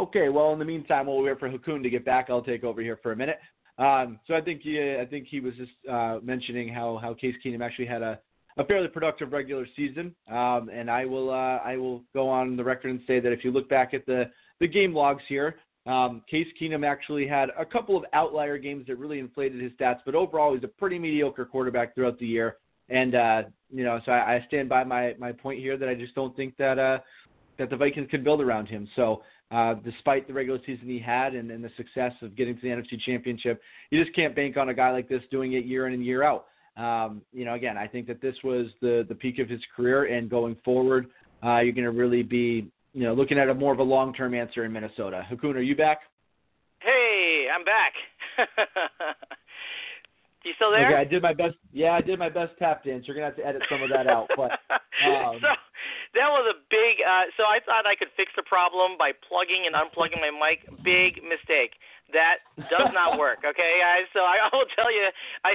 Okay, 0.00 0.30
well, 0.30 0.54
in 0.54 0.58
the 0.58 0.64
meantime, 0.64 1.06
while 1.06 1.18
we 1.18 1.28
wait 1.28 1.38
for 1.38 1.50
Ha 1.50 1.58
Kung 1.62 1.82
to 1.82 1.90
get 1.90 2.06
back, 2.06 2.28
I'll 2.30 2.40
take 2.40 2.64
over 2.64 2.80
here 2.80 2.98
for 3.02 3.12
a 3.12 3.16
minute. 3.16 3.38
Um, 3.76 4.18
so 4.26 4.34
I 4.34 4.40
think 4.40 4.62
he, 4.62 4.96
I 4.98 5.04
think 5.04 5.26
he 5.30 5.40
was 5.40 5.52
just 5.56 5.72
uh, 5.90 6.20
mentioning 6.22 6.68
how 6.68 6.98
how 7.02 7.12
Case 7.12 7.34
Keenum 7.44 7.62
actually 7.62 7.84
had 7.86 8.00
a 8.00 8.18
a 8.56 8.64
fairly 8.64 8.88
productive 8.88 9.30
regular 9.30 9.66
season. 9.76 10.14
Um, 10.30 10.70
and 10.72 10.90
I 10.90 11.04
will 11.04 11.28
uh, 11.28 11.58
I 11.58 11.76
will 11.76 12.02
go 12.14 12.30
on 12.30 12.56
the 12.56 12.64
record 12.64 12.90
and 12.92 13.00
say 13.06 13.20
that 13.20 13.30
if 13.30 13.44
you 13.44 13.50
look 13.50 13.68
back 13.68 13.92
at 13.92 14.06
the 14.06 14.30
the 14.58 14.66
game 14.66 14.94
logs 14.94 15.22
here, 15.28 15.56
um, 15.84 16.22
Case 16.30 16.48
Keenum 16.58 16.86
actually 16.86 17.26
had 17.26 17.50
a 17.58 17.66
couple 17.66 17.94
of 17.94 18.04
outlier 18.14 18.56
games 18.56 18.86
that 18.86 18.96
really 18.96 19.18
inflated 19.18 19.60
his 19.60 19.72
stats, 19.72 19.98
but 20.06 20.14
overall 20.14 20.54
he's 20.54 20.64
a 20.64 20.68
pretty 20.68 20.98
mediocre 20.98 21.44
quarterback 21.44 21.94
throughout 21.94 22.18
the 22.18 22.26
year. 22.26 22.56
And 22.88 23.14
uh, 23.14 23.42
you 23.70 23.84
know, 23.84 24.00
so 24.06 24.12
I, 24.12 24.36
I 24.36 24.44
stand 24.46 24.70
by 24.70 24.82
my 24.82 25.14
my 25.18 25.32
point 25.32 25.60
here 25.60 25.76
that 25.76 25.90
I 25.90 25.94
just 25.94 26.14
don't 26.14 26.34
think 26.36 26.56
that 26.56 26.78
uh, 26.78 27.00
that 27.58 27.68
the 27.68 27.76
Vikings 27.76 28.08
can 28.10 28.24
build 28.24 28.40
around 28.40 28.66
him. 28.66 28.88
So. 28.96 29.20
Uh, 29.50 29.74
despite 29.84 30.28
the 30.28 30.32
regular 30.32 30.60
season 30.64 30.86
he 30.86 31.00
had 31.00 31.34
and, 31.34 31.50
and 31.50 31.64
the 31.64 31.70
success 31.76 32.12
of 32.22 32.36
getting 32.36 32.54
to 32.54 32.60
the 32.62 32.68
NFC 32.68 33.00
Championship, 33.04 33.60
you 33.90 34.02
just 34.02 34.14
can't 34.14 34.36
bank 34.36 34.56
on 34.56 34.68
a 34.68 34.74
guy 34.74 34.92
like 34.92 35.08
this 35.08 35.22
doing 35.30 35.54
it 35.54 35.64
year 35.64 35.88
in 35.88 35.92
and 35.92 36.04
year 36.04 36.22
out. 36.22 36.46
Um, 36.76 37.22
you 37.32 37.44
know, 37.44 37.54
again, 37.54 37.76
I 37.76 37.88
think 37.88 38.06
that 38.06 38.22
this 38.22 38.36
was 38.44 38.66
the 38.80 39.04
the 39.08 39.14
peak 39.14 39.40
of 39.40 39.48
his 39.48 39.60
career, 39.76 40.04
and 40.04 40.30
going 40.30 40.56
forward, 40.64 41.08
uh, 41.44 41.58
you're 41.58 41.72
going 41.72 41.84
to 41.84 41.90
really 41.90 42.22
be, 42.22 42.70
you 42.92 43.02
know, 43.02 43.12
looking 43.12 43.38
at 43.38 43.48
a 43.48 43.54
more 43.54 43.72
of 43.72 43.80
a 43.80 43.82
long 43.82 44.14
term 44.14 44.34
answer 44.34 44.64
in 44.64 44.72
Minnesota. 44.72 45.26
Ha 45.28 45.34
Kung, 45.40 45.50
are 45.56 45.60
you 45.60 45.74
back? 45.74 46.02
Hey, 46.78 47.48
I'm 47.52 47.64
back. 47.64 47.92
you 50.44 50.52
still 50.54 50.70
there? 50.70 50.86
Okay, 50.86 51.00
I 51.00 51.04
did 51.04 51.22
my 51.22 51.34
best. 51.34 51.56
Yeah, 51.72 51.90
I 51.90 52.00
did 52.00 52.18
my 52.20 52.28
best 52.28 52.52
tap 52.58 52.84
dance. 52.84 53.04
You're 53.06 53.16
gonna 53.16 53.26
have 53.26 53.36
to 53.36 53.46
edit 53.46 53.62
some 53.68 53.82
of 53.82 53.90
that 53.90 54.06
out, 54.06 54.28
but. 54.36 54.52
Um, 55.00 55.38
so 55.40 55.48
that 56.14 56.28
was 56.30 56.46
a 56.50 56.56
big. 56.70 56.98
Uh, 57.02 57.30
so 57.38 57.46
I 57.46 57.62
thought 57.62 57.86
I 57.86 57.94
could 57.94 58.10
fix 58.18 58.34
the 58.34 58.42
problem 58.42 58.98
by 58.98 59.14
plugging 59.14 59.66
and 59.66 59.78
unplugging 59.78 60.18
my 60.18 60.34
mic. 60.34 60.66
Big 60.82 61.22
mistake. 61.22 61.78
That 62.10 62.42
does 62.66 62.90
not 62.90 63.14
work. 63.22 63.46
Okay, 63.46 63.78
guys. 63.78 64.10
So 64.10 64.26
I, 64.26 64.42
I 64.46 64.48
will 64.50 64.66
tell 64.74 64.90
you, 64.90 65.06
I, 65.46 65.54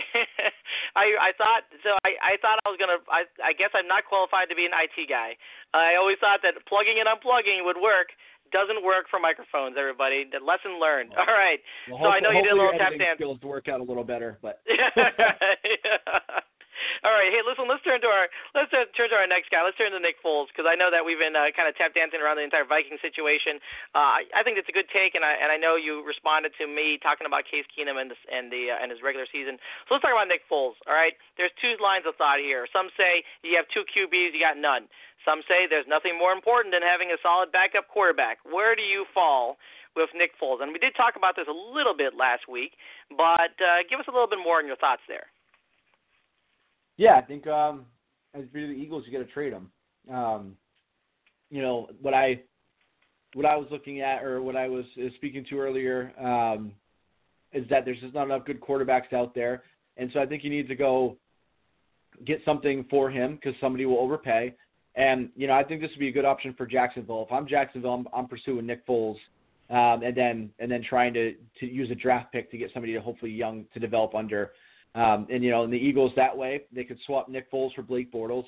I, 1.02 1.06
I 1.20 1.32
thought 1.36 1.68
so. 1.84 2.00
I, 2.08 2.16
I 2.24 2.34
thought 2.40 2.64
I 2.64 2.72
was 2.72 2.80
gonna. 2.80 3.04
I, 3.12 3.28
I 3.44 3.52
guess 3.52 3.76
I'm 3.76 3.88
not 3.88 4.08
qualified 4.08 4.48
to 4.48 4.56
be 4.56 4.64
an 4.64 4.76
IT 4.76 4.96
guy. 5.12 5.36
I 5.76 6.00
always 6.00 6.16
thought 6.24 6.40
that 6.48 6.56
plugging 6.72 7.04
and 7.04 7.12
unplugging 7.12 7.68
would 7.68 7.80
work. 7.80 8.16
Doesn't 8.54 8.86
work 8.86 9.10
for 9.10 9.20
microphones, 9.20 9.76
everybody. 9.76 10.24
The 10.24 10.40
lesson 10.40 10.80
learned. 10.80 11.12
All 11.18 11.34
right. 11.34 11.60
Well, 11.90 12.00
so 12.00 12.08
I 12.14 12.22
know 12.22 12.30
you 12.32 12.46
did 12.46 12.54
a 12.54 12.56
little 12.56 12.78
tap 12.78 12.94
dance. 12.96 13.18
Skills 13.18 13.42
work 13.42 13.68
out 13.68 13.82
a 13.82 13.84
little 13.84 14.06
better, 14.06 14.38
but. 14.40 14.62
All 17.04 17.14
right, 17.14 17.30
hey, 17.30 17.42
listen. 17.46 17.66
Let's 17.68 17.84
turn 17.86 18.02
to 18.02 18.10
our 18.10 18.28
let's 18.54 18.72
turn 18.72 19.10
to 19.10 19.18
our 19.18 19.30
next 19.30 19.54
guy. 19.54 19.62
Let's 19.62 19.78
turn 19.78 19.94
to 19.94 20.02
Nick 20.02 20.22
Foles 20.24 20.50
because 20.50 20.66
I 20.66 20.74
know 20.74 20.90
that 20.90 21.04
we've 21.04 21.20
been 21.20 21.36
uh, 21.36 21.52
kind 21.54 21.70
of 21.70 21.76
tap 21.78 21.94
dancing 21.94 22.22
around 22.22 22.38
the 22.38 22.46
entire 22.46 22.66
Viking 22.66 22.98
situation. 23.02 23.62
Uh, 23.94 24.22
I, 24.22 24.22
I 24.32 24.42
think 24.44 24.58
it's 24.58 24.70
a 24.70 24.76
good 24.76 24.90
take, 24.90 25.14
and 25.14 25.24
I 25.24 25.38
and 25.38 25.54
I 25.54 25.58
know 25.58 25.76
you 25.78 26.06
responded 26.06 26.54
to 26.58 26.66
me 26.66 26.98
talking 27.02 27.26
about 27.30 27.46
Case 27.46 27.68
Keenum 27.72 27.98
and 28.02 28.14
the, 28.14 28.18
and 28.30 28.50
the 28.50 28.74
uh, 28.74 28.82
and 28.82 28.90
his 28.90 29.02
regular 29.06 29.30
season. 29.30 29.58
So 29.86 29.96
let's 29.96 30.04
talk 30.04 30.16
about 30.16 30.30
Nick 30.30 30.46
Foles. 30.50 30.78
All 30.90 30.98
right, 30.98 31.14
there's 31.38 31.54
two 31.60 31.76
lines 31.78 32.06
of 32.08 32.18
thought 32.18 32.40
here. 32.42 32.66
Some 32.72 32.90
say 32.96 33.26
you 33.46 33.56
have 33.58 33.70
two 33.70 33.86
QBs, 33.86 34.34
you 34.34 34.42
got 34.42 34.58
none. 34.58 34.90
Some 35.26 35.42
say 35.50 35.66
there's 35.66 35.90
nothing 35.90 36.14
more 36.18 36.32
important 36.32 36.72
than 36.72 36.86
having 36.86 37.10
a 37.10 37.18
solid 37.22 37.52
backup 37.52 37.90
quarterback. 37.90 38.38
Where 38.46 38.78
do 38.78 38.86
you 38.86 39.06
fall 39.14 39.58
with 39.98 40.14
Nick 40.14 40.38
Foles? 40.38 40.62
And 40.62 40.72
we 40.72 40.80
did 40.80 40.94
talk 40.94 41.18
about 41.18 41.36
this 41.36 41.50
a 41.50 41.56
little 41.56 41.98
bit 41.98 42.14
last 42.14 42.46
week, 42.46 42.78
but 43.10 43.58
uh, 43.58 43.82
give 43.90 44.00
us 44.00 44.06
a 44.08 44.14
little 44.14 44.30
bit 44.30 44.40
more 44.40 44.62
on 44.62 44.68
your 44.70 44.78
thoughts 44.78 45.02
there. 45.10 45.26
Yeah, 46.98 47.16
I 47.16 47.22
think 47.22 47.48
um, 47.48 47.86
as 48.34 48.44
for 48.52 48.60
the 48.60 48.68
Eagles, 48.68 49.04
you 49.06 49.12
got 49.12 49.26
to 49.26 49.32
trade 49.32 49.54
them. 49.54 49.72
Um, 50.14 50.56
you 51.50 51.62
know 51.62 51.90
what 52.02 52.14
I 52.14 52.42
what 53.34 53.46
I 53.46 53.56
was 53.56 53.68
looking 53.70 54.02
at, 54.02 54.24
or 54.24 54.42
what 54.42 54.56
I 54.56 54.68
was 54.68 54.86
uh, 54.98 55.08
speaking 55.16 55.46
to 55.50 55.60
earlier, 55.60 56.14
um, 56.20 56.72
is 57.52 57.68
that 57.70 57.84
there's 57.86 58.00
just 58.00 58.14
not 58.14 58.24
enough 58.24 58.46
good 58.46 58.62
quarterbacks 58.62 59.14
out 59.14 59.36
there, 59.36 59.64
and 59.98 60.10
so 60.14 60.20
I 60.20 60.26
think 60.26 60.44
you 60.44 60.50
need 60.50 60.68
to 60.70 60.76
go 60.76 61.18
get 62.26 62.40
something 62.46 62.86
for 62.90 63.10
him 63.10 63.36
because 63.36 63.54
somebody 63.60 63.86
will 63.86 64.00
overpay. 64.00 64.54
And 64.96 65.30
you 65.36 65.48
know, 65.48 65.54
I 65.54 65.64
think 65.64 65.82
this 65.82 65.92
would 65.92 66.00
be 66.00 66.08
a 66.08 66.14
good 66.14 66.26
option 66.26 66.54
for 66.54 66.66
Jacksonville. 66.66 67.26
If 67.28 67.32
I'm 67.34 67.48
Jacksonville, 67.48 67.94
I'm, 67.94 68.08
I'm 68.14 68.28
pursuing 68.28 68.66
Nick 68.66 68.88
Foles, 68.88 69.18
um, 69.70 70.04
and 70.04 70.16
then 70.16 70.50
and 70.60 70.72
then 70.72 70.82
trying 70.88 71.14
to 71.16 71.36
to 71.60 71.66
use 71.66 71.92
a 71.92 71.96
draft 71.96 72.32
pick 72.32 72.50
to 72.52 72.58
get 72.58 72.72
somebody 72.74 72.94
to 72.94 73.02
hopefully 73.02 73.32
young 73.32 73.66
to 73.74 73.80
develop 73.80 74.16
under. 74.16 74.52
Um, 74.96 75.28
and 75.30 75.44
you 75.44 75.52
know, 75.52 75.64
in 75.64 75.72
the 75.72 75.78
Eagles 75.78 76.14
that 76.16 76.36
way, 76.36 76.62
they 76.74 76.84
could 76.84 76.98
swap 77.06 77.30
Nick 77.30 77.52
Foles 77.52 77.74
for 77.76 77.84
Blake 77.84 78.12
Bortles. 78.12 78.46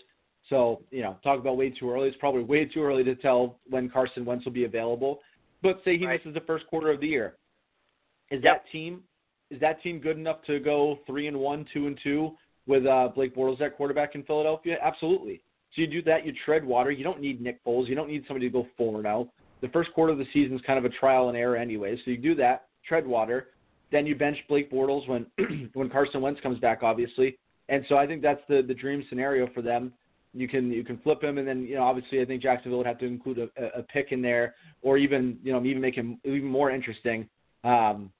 So 0.50 0.82
you 0.92 1.02
know, 1.02 1.18
talk 1.24 1.40
about 1.40 1.58
way 1.58 1.70
too 1.70 1.92
early. 1.92 2.08
It's 2.08 2.18
probably 2.18 2.44
way 2.44 2.66
too 2.66 2.82
early 2.82 3.04
to 3.04 3.16
tell 3.16 3.60
when 3.70 3.90
Carson 3.90 4.24
Wentz 4.26 4.46
will 4.46 4.54
be 4.54 4.64
available. 4.64 5.20
But 5.62 5.82
say 5.84 5.98
he 5.98 6.06
right. 6.06 6.20
misses 6.24 6.34
the 6.34 6.46
first 6.46 6.66
quarter 6.68 6.90
of 6.90 7.02
the 7.02 7.08
year, 7.08 7.36
is 8.32 8.42
Yep. 8.44 8.44
that 8.44 8.72
team 8.72 9.04
is 9.50 9.60
that 9.60 9.82
team 9.82 10.00
good 10.00 10.18
enough 10.18 10.44
to 10.46 10.60
go 10.60 11.00
three 11.08 11.28
and 11.28 11.38
one, 11.38 11.66
two 11.74 11.88
and 11.88 11.98
two 12.04 12.32
with 12.66 12.86
uh, 12.86 13.10
Blake 13.16 13.36
Bortles 13.36 13.62
at 13.62 13.78
quarterback 13.78 14.16
in 14.16 14.24
Philadelphia? 14.24 14.78
Absolutely. 14.82 15.42
So 15.74 15.82
you 15.82 15.88
do 15.88 16.02
that, 16.04 16.26
you 16.26 16.34
tread 16.46 16.66
water. 16.66 16.92
You 16.92 17.04
don't 17.04 17.22
need 17.22 17.42
Nick 17.42 17.64
Foles. 17.64 17.88
You 17.88 17.96
don't 17.96 18.10
need 18.10 18.24
somebody 18.28 18.48
to 18.48 18.54
go 18.54 18.68
four 18.78 18.96
and 18.96 19.04
zero. 19.04 19.32
The 19.62 19.70
first 19.70 19.92
quarter 19.94 20.12
of 20.12 20.20
the 20.20 20.28
season 20.34 20.56
is 20.56 20.62
kind 20.66 20.78
of 20.78 20.86
a 20.86 20.96
trial 20.96 21.30
and 21.30 21.38
error 21.38 21.58
anyway. 21.58 21.96
So 22.04 22.12
you 22.12 22.18
do 22.18 22.36
that, 22.36 22.68
tread 22.88 23.08
water. 23.08 23.48
Then 23.92 24.06
you 24.06 24.16
bench 24.16 24.38
Blake 24.50 24.72
Bortles 24.72 25.08
when 25.08 25.26
when 25.74 25.90
Carson 25.90 26.22
Wentz 26.22 26.42
comes 26.42 26.60
back, 26.60 26.84
obviously. 26.84 27.38
And 27.70 27.86
so 27.90 27.98
I 27.98 28.08
think 28.08 28.22
that's 28.22 28.42
the 28.48 28.62
the 28.68 28.74
dream 28.74 29.04
scenario 29.10 29.48
for 29.54 29.62
them. 29.62 29.94
You 30.34 30.48
can 30.48 30.72
you 30.72 30.84
can 30.84 30.98
flip 31.00 31.24
him, 31.24 31.38
and 31.38 31.48
then 31.48 31.64
you 31.64 31.76
know 31.76 31.84
obviously 31.84 32.22
I 32.22 32.26
think 32.26 32.42
Jacksonville 32.42 32.78
would 32.80 32.88
have 32.88 33.00
to 33.00 33.06
include 33.06 33.40
a, 33.40 33.80
a 33.80 33.84
pick 33.84 34.12
in 34.12 34.22
there, 34.22 34.56
or 34.82 34.98
even 34.98 35.38
you 35.44 35.52
know 35.52 35.64
even 35.64 35.82
make 35.82 35.96
him 35.96 36.20
even 36.26 36.46
more 36.46 36.70
interesting. 36.72 37.28
Um, 37.64 38.12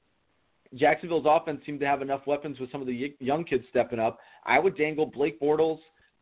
Jacksonville's 0.76 1.26
offense 1.28 1.62
seemed 1.66 1.80
to 1.80 1.86
have 1.86 2.02
enough 2.02 2.28
weapons 2.28 2.60
with 2.60 2.72
some 2.72 2.82
of 2.82 2.88
the 2.88 3.16
young 3.20 3.44
kids 3.44 3.64
stepping 3.70 4.00
up. 4.00 4.20
I 4.46 4.60
would 4.60 4.78
dangle 4.78 5.06
Blake 5.06 5.40
Bortles 5.40 5.80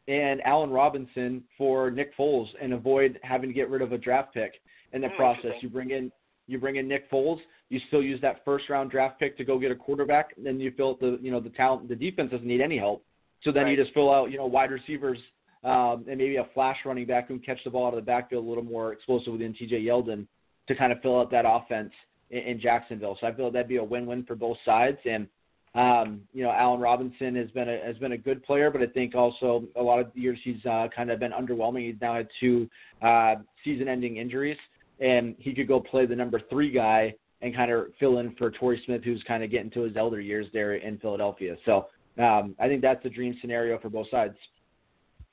and 0.07 0.41
Allen 0.45 0.69
Robinson 0.69 1.43
for 1.57 1.89
Nick 1.89 2.15
Foles 2.15 2.47
and 2.61 2.73
avoid 2.73 3.19
having 3.23 3.49
to 3.49 3.53
get 3.53 3.69
rid 3.69 3.81
of 3.81 3.91
a 3.91 3.97
draft 3.97 4.33
pick 4.33 4.53
in 4.93 5.01
the 5.01 5.09
Hmm, 5.09 5.15
process. 5.15 5.53
You 5.61 5.69
bring 5.69 5.91
in 5.91 6.11
you 6.47 6.59
bring 6.59 6.75
in 6.75 6.87
Nick 6.87 7.09
Foles, 7.09 7.39
you 7.69 7.79
still 7.87 8.03
use 8.03 8.21
that 8.21 8.43
first 8.45 8.69
round 8.69 8.91
draft 8.91 9.19
pick 9.19 9.37
to 9.37 9.43
go 9.43 9.57
get 9.57 9.71
a 9.71 9.75
quarterback, 9.75 10.31
and 10.37 10.45
then 10.45 10.59
you 10.59 10.71
feel 10.71 10.97
the 10.99 11.19
you 11.21 11.31
know 11.31 11.39
the 11.39 11.49
talent 11.49 11.87
the 11.87 11.95
defense 11.95 12.31
doesn't 12.31 12.47
need 12.47 12.61
any 12.61 12.77
help. 12.77 13.03
So 13.43 13.51
then 13.51 13.65
Right. 13.65 13.77
you 13.77 13.83
just 13.83 13.93
fill 13.93 14.11
out, 14.13 14.31
you 14.31 14.37
know, 14.37 14.45
wide 14.45 14.71
receivers 14.71 15.19
um, 15.63 16.05
and 16.07 16.17
maybe 16.17 16.37
a 16.37 16.45
flash 16.53 16.77
running 16.85 17.05
back 17.05 17.27
who 17.27 17.35
can 17.35 17.45
catch 17.45 17.63
the 17.63 17.69
ball 17.69 17.87
out 17.87 17.93
of 17.93 17.97
the 17.97 18.05
backfield 18.05 18.45
a 18.45 18.47
little 18.47 18.63
more 18.63 18.93
explosive 18.93 19.37
than 19.37 19.53
T.J. 19.53 19.81
Yeldon 19.81 20.25
to 20.67 20.75
kind 20.75 20.91
of 20.91 21.01
fill 21.01 21.19
out 21.19 21.29
that 21.31 21.45
offense 21.47 21.91
in, 22.31 22.39
in 22.39 22.61
Jacksonville. 22.61 23.17
So 23.19 23.27
I 23.27 23.33
feel 23.33 23.51
that'd 23.51 23.67
be 23.67 23.77
a 23.77 23.83
win-win 23.83 24.25
for 24.25 24.35
both 24.35 24.57
sides. 24.65 24.97
And 25.05 25.27
um, 25.75 26.21
you 26.33 26.43
know, 26.43 26.51
Allen 26.51 26.79
Robinson 26.79 27.35
has 27.35 27.51
been 27.51 27.67
a 27.67 27.79
has 27.85 27.97
been 27.97 28.13
a 28.13 28.17
good 28.17 28.41
player, 28.43 28.71
but 28.71 28.81
I 28.81 28.87
think 28.87 29.13
also 29.13 29.65
a 29.75 29.81
lot 29.81 29.99
of 29.99 30.15
years 30.15 30.39
he's 30.43 30.65
uh, 30.65 30.87
kind 30.95 31.11
of 31.11 31.19
been 31.19 31.33
underwhelming. 31.33 31.85
He's 31.85 31.99
now 31.99 32.15
had 32.15 32.29
two 32.39 32.69
uh, 33.01 33.35
season-ending 33.63 34.15
injuries, 34.15 34.57
and 35.01 35.35
he 35.37 35.53
could 35.53 35.67
go 35.67 35.81
play 35.81 36.05
the 36.05 36.15
number 36.15 36.41
three 36.49 36.71
guy 36.71 37.13
and 37.41 37.55
kind 37.55 37.71
of 37.71 37.87
fill 37.99 38.19
in 38.19 38.33
for 38.35 38.51
Torrey 38.51 38.81
Smith, 38.85 39.01
who's 39.03 39.23
kind 39.27 39.43
of 39.43 39.51
getting 39.51 39.71
to 39.71 39.81
his 39.81 39.95
elder 39.97 40.19
years 40.19 40.47
there 40.53 40.75
in 40.75 40.97
Philadelphia. 40.97 41.55
So 41.65 41.87
um, 42.17 42.55
I 42.59 42.67
think 42.67 42.81
that's 42.81 43.03
the 43.03 43.09
dream 43.09 43.35
scenario 43.41 43.77
for 43.79 43.89
both 43.89 44.07
sides. 44.09 44.35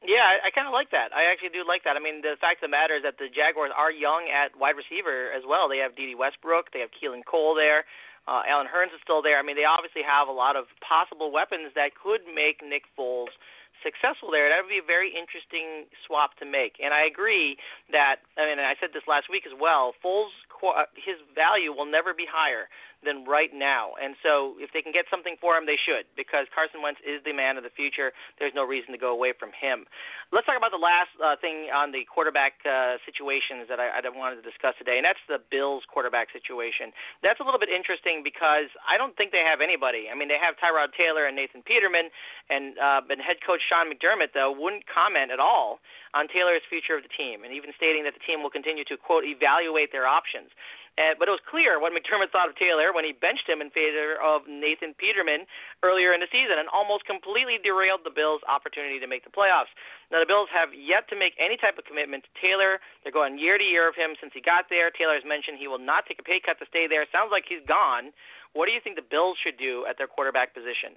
Yeah, 0.02 0.26
I, 0.26 0.48
I 0.48 0.50
kind 0.50 0.66
of 0.66 0.74
like 0.74 0.90
that. 0.90 1.14
I 1.14 1.30
actually 1.30 1.54
do 1.54 1.62
like 1.62 1.86
that. 1.86 1.94
I 1.94 2.02
mean, 2.02 2.26
the 2.26 2.34
fact 2.42 2.58
of 2.58 2.66
the 2.66 2.74
matter 2.74 2.98
is 2.98 3.06
that 3.06 3.22
the 3.22 3.30
Jaguars 3.30 3.70
are 3.70 3.94
young 3.94 4.26
at 4.26 4.50
wide 4.58 4.74
receiver 4.74 5.30
as 5.30 5.46
well. 5.46 5.70
They 5.70 5.78
have 5.78 5.94
Dede 5.94 6.18
Westbrook, 6.18 6.74
they 6.74 6.82
have 6.82 6.90
Keelan 6.90 7.22
Cole 7.22 7.54
there, 7.54 7.86
uh, 8.26 8.46
Allen 8.46 8.70
Hurns 8.70 8.94
is 8.94 9.02
still 9.02 9.22
there. 9.22 9.38
I 9.38 9.42
mean, 9.42 9.58
they 9.58 9.66
obviously 9.66 10.02
have 10.06 10.30
a 10.30 10.34
lot 10.34 10.54
of 10.54 10.70
possible 10.78 11.34
weapons 11.34 11.74
that 11.74 11.98
could 11.98 12.22
make 12.26 12.62
Nick 12.62 12.86
Foles 12.94 13.34
successful 13.82 14.30
there. 14.30 14.46
That 14.46 14.62
would 14.62 14.70
be 14.70 14.78
a 14.78 14.86
very 14.86 15.10
interesting 15.10 15.90
swap 16.06 16.38
to 16.38 16.46
make. 16.46 16.78
And 16.78 16.94
I 16.94 17.02
agree 17.02 17.58
that. 17.90 18.22
I 18.38 18.46
mean, 18.46 18.62
and 18.62 18.68
I 18.68 18.78
said 18.78 18.94
this 18.94 19.02
last 19.10 19.26
week 19.26 19.42
as 19.42 19.54
well. 19.58 19.90
Foles, 19.98 20.30
Uh, 20.62 20.84
his 20.94 21.16
value 21.34 21.72
will 21.72 21.86
never 21.86 22.14
be 22.14 22.26
higher 22.30 22.68
than 23.04 23.26
right 23.26 23.50
now. 23.52 23.98
And 23.98 24.14
so 24.22 24.54
if 24.58 24.70
they 24.72 24.80
can 24.80 24.94
get 24.94 25.06
something 25.10 25.36
for 25.42 25.58
him, 25.58 25.66
they 25.66 25.78
should, 25.78 26.06
because 26.16 26.46
Carson 26.54 26.80
Wentz 26.82 27.02
is 27.02 27.20
the 27.26 27.34
man 27.34 27.58
of 27.58 27.66
the 27.66 27.74
future. 27.74 28.14
There's 28.38 28.54
no 28.54 28.64
reason 28.64 28.94
to 28.94 29.00
go 29.00 29.10
away 29.12 29.34
from 29.34 29.50
him. 29.52 29.84
Let's 30.30 30.46
talk 30.46 30.56
about 30.56 30.72
the 30.72 30.80
last 30.80 31.12
uh, 31.20 31.36
thing 31.36 31.68
on 31.74 31.92
the 31.92 32.08
quarterback 32.08 32.62
uh, 32.64 32.96
situations 33.04 33.68
that 33.68 33.82
I, 33.82 33.92
I 33.92 34.00
wanted 34.08 34.40
to 34.40 34.46
discuss 34.46 34.78
today, 34.78 34.96
and 34.96 35.04
that's 35.04 35.20
the 35.28 35.42
Bills 35.52 35.84
quarterback 35.90 36.32
situation. 36.32 36.94
That's 37.20 37.38
a 37.38 37.44
little 37.44 37.60
bit 37.60 37.68
interesting 37.68 38.24
because 38.24 38.72
I 38.86 38.96
don't 38.96 39.12
think 39.18 39.30
they 39.30 39.44
have 39.44 39.60
anybody. 39.60 40.08
I 40.08 40.14
mean, 40.16 40.32
they 40.32 40.40
have 40.40 40.56
Tyrod 40.56 40.96
Taylor 40.96 41.26
and 41.28 41.36
Nathan 41.36 41.60
Peterman, 41.62 42.08
and 42.48 42.78
uh, 42.78 43.00
but 43.04 43.20
head 43.20 43.44
coach 43.44 43.60
Sean 43.68 43.90
McDermott 43.92 44.32
though 44.32 44.54
wouldn't 44.54 44.88
comment 44.88 45.30
at 45.30 45.40
all 45.42 45.82
on 46.14 46.28
Taylor's 46.28 46.64
future 46.68 46.96
of 46.96 47.02
the 47.02 47.12
team, 47.12 47.44
and 47.44 47.52
even 47.52 47.72
stating 47.76 48.04
that 48.04 48.12
the 48.12 48.24
team 48.24 48.44
will 48.44 48.52
continue 48.52 48.84
to 48.84 48.96
quote 48.96 49.24
evaluate 49.24 49.92
their 49.92 50.06
options. 50.06 50.52
Uh, 51.00 51.16
but 51.16 51.24
it 51.24 51.32
was 51.32 51.40
clear 51.48 51.80
what 51.80 51.96
McDermott 51.96 52.28
thought 52.28 52.52
of 52.52 52.56
Taylor 52.60 52.92
when 52.92 53.00
he 53.00 53.16
benched 53.16 53.48
him 53.48 53.64
in 53.64 53.72
favor 53.72 54.20
of 54.20 54.44
Nathan 54.44 54.92
Peterman 54.92 55.48
earlier 55.80 56.12
in 56.12 56.20
the 56.20 56.28
season 56.28 56.60
and 56.60 56.68
almost 56.68 57.08
completely 57.08 57.56
derailed 57.64 58.04
the 58.04 58.12
Bills' 58.12 58.44
opportunity 58.44 59.00
to 59.00 59.08
make 59.08 59.24
the 59.24 59.32
playoffs. 59.32 59.72
Now, 60.12 60.20
the 60.20 60.28
Bills 60.28 60.52
have 60.52 60.68
yet 60.76 61.08
to 61.08 61.16
make 61.16 61.32
any 61.40 61.56
type 61.56 61.80
of 61.80 61.88
commitment 61.88 62.28
to 62.28 62.32
Taylor. 62.36 62.76
They're 63.00 63.14
going 63.14 63.40
year 63.40 63.56
to 63.56 63.64
year 63.64 63.88
of 63.88 63.96
him 63.96 64.12
since 64.20 64.36
he 64.36 64.44
got 64.44 64.68
there. 64.68 64.92
Taylor 64.92 65.16
has 65.16 65.24
mentioned 65.24 65.56
he 65.56 65.64
will 65.64 65.80
not 65.80 66.04
take 66.04 66.20
a 66.20 66.26
pay 66.28 66.44
cut 66.44 66.60
to 66.60 66.68
stay 66.68 66.84
there. 66.84 67.08
Sounds 67.08 67.32
like 67.32 67.48
he's 67.48 67.64
gone. 67.64 68.12
What 68.52 68.68
do 68.68 68.76
you 68.76 68.80
think 68.84 69.00
the 69.00 69.08
Bills 69.08 69.40
should 69.40 69.56
do 69.56 69.88
at 69.88 69.96
their 69.96 70.12
quarterback 70.12 70.52
position? 70.52 70.92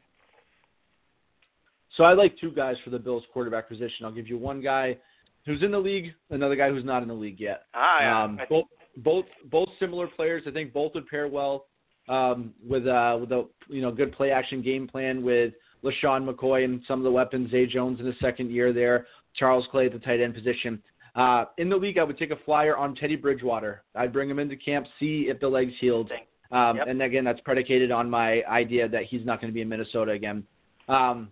So 1.96 2.04
I 2.04 2.12
like 2.14 2.36
two 2.36 2.52
guys 2.52 2.76
for 2.84 2.92
the 2.92 3.00
Bills 3.00 3.24
quarterback 3.32 3.72
position. 3.72 4.04
I'll 4.04 4.12
give 4.12 4.28
you 4.28 4.38
one 4.38 4.60
guy 4.60 5.00
who's 5.46 5.64
in 5.64 5.72
the 5.72 5.80
league, 5.80 6.12
another 6.30 6.60
guy 6.60 6.70
who's 6.70 6.84
not 6.84 7.02
in 7.02 7.08
the 7.08 7.16
league 7.16 7.40
yet. 7.40 7.64
Ah, 7.74 8.02
yeah. 8.02 8.24
Um, 8.24 8.40
both 8.50 8.66
both 8.98 9.26
both 9.52 9.70
similar 9.80 10.08
players. 10.08 10.44
I 10.48 10.52
think 10.52 10.74
both 10.74 10.94
would 10.96 11.08
pair 11.08 11.28
well 11.28 11.68
um, 12.08 12.54
with 12.66 12.88
uh, 12.88 13.18
with 13.20 13.32
a 13.32 13.48
you 13.68 13.82
know 13.82 13.92
good 13.92 14.14
play 14.14 14.32
action 14.32 14.62
game 14.62 14.88
plan 14.88 15.24
with 15.24 15.54
LeSean 15.84 16.28
McCoy 16.30 16.66
and 16.66 16.82
some 16.88 17.00
of 17.00 17.04
the 17.04 17.12
weapons. 17.12 17.52
Zay 17.52 17.66
Jones 17.66 18.00
in 18.00 18.06
his 18.06 18.16
second 18.20 18.52
year 18.52 18.74
there. 18.74 19.08
Charles 19.36 19.66
Clay 19.72 19.88
at 19.88 19.94
the 19.94 20.00
tight 20.00 20.22
end 20.22 20.34
position. 20.34 20.82
Uh, 21.16 21.46
in 21.58 21.70
the 21.70 21.76
league, 21.76 21.98
I 21.98 22.04
would 22.04 22.18
take 22.18 22.32
a 22.32 22.38
flyer 22.46 22.76
on 22.76 22.94
Teddy 22.96 23.16
Bridgewater. 23.16 23.84
I'd 23.96 24.12
bring 24.12 24.30
him 24.30 24.40
into 24.40 24.58
camp, 24.58 24.86
see 25.00 25.28
if 25.30 25.40
the 25.40 25.48
legs 25.48 25.72
healed. 25.80 26.12
Um, 26.52 26.78
Yep. 26.78 26.88
And 26.88 27.02
again, 27.02 27.24
that's 27.24 27.40
predicated 27.42 27.90
on 27.92 28.10
my 28.10 28.44
idea 28.44 28.88
that 28.90 29.04
he's 29.06 29.26
not 29.26 29.42
going 29.42 29.52
to 29.52 29.54
be 29.54 29.62
in 29.62 29.70
Minnesota 29.70 30.12
again. 30.12 30.44
Um, 30.88 31.32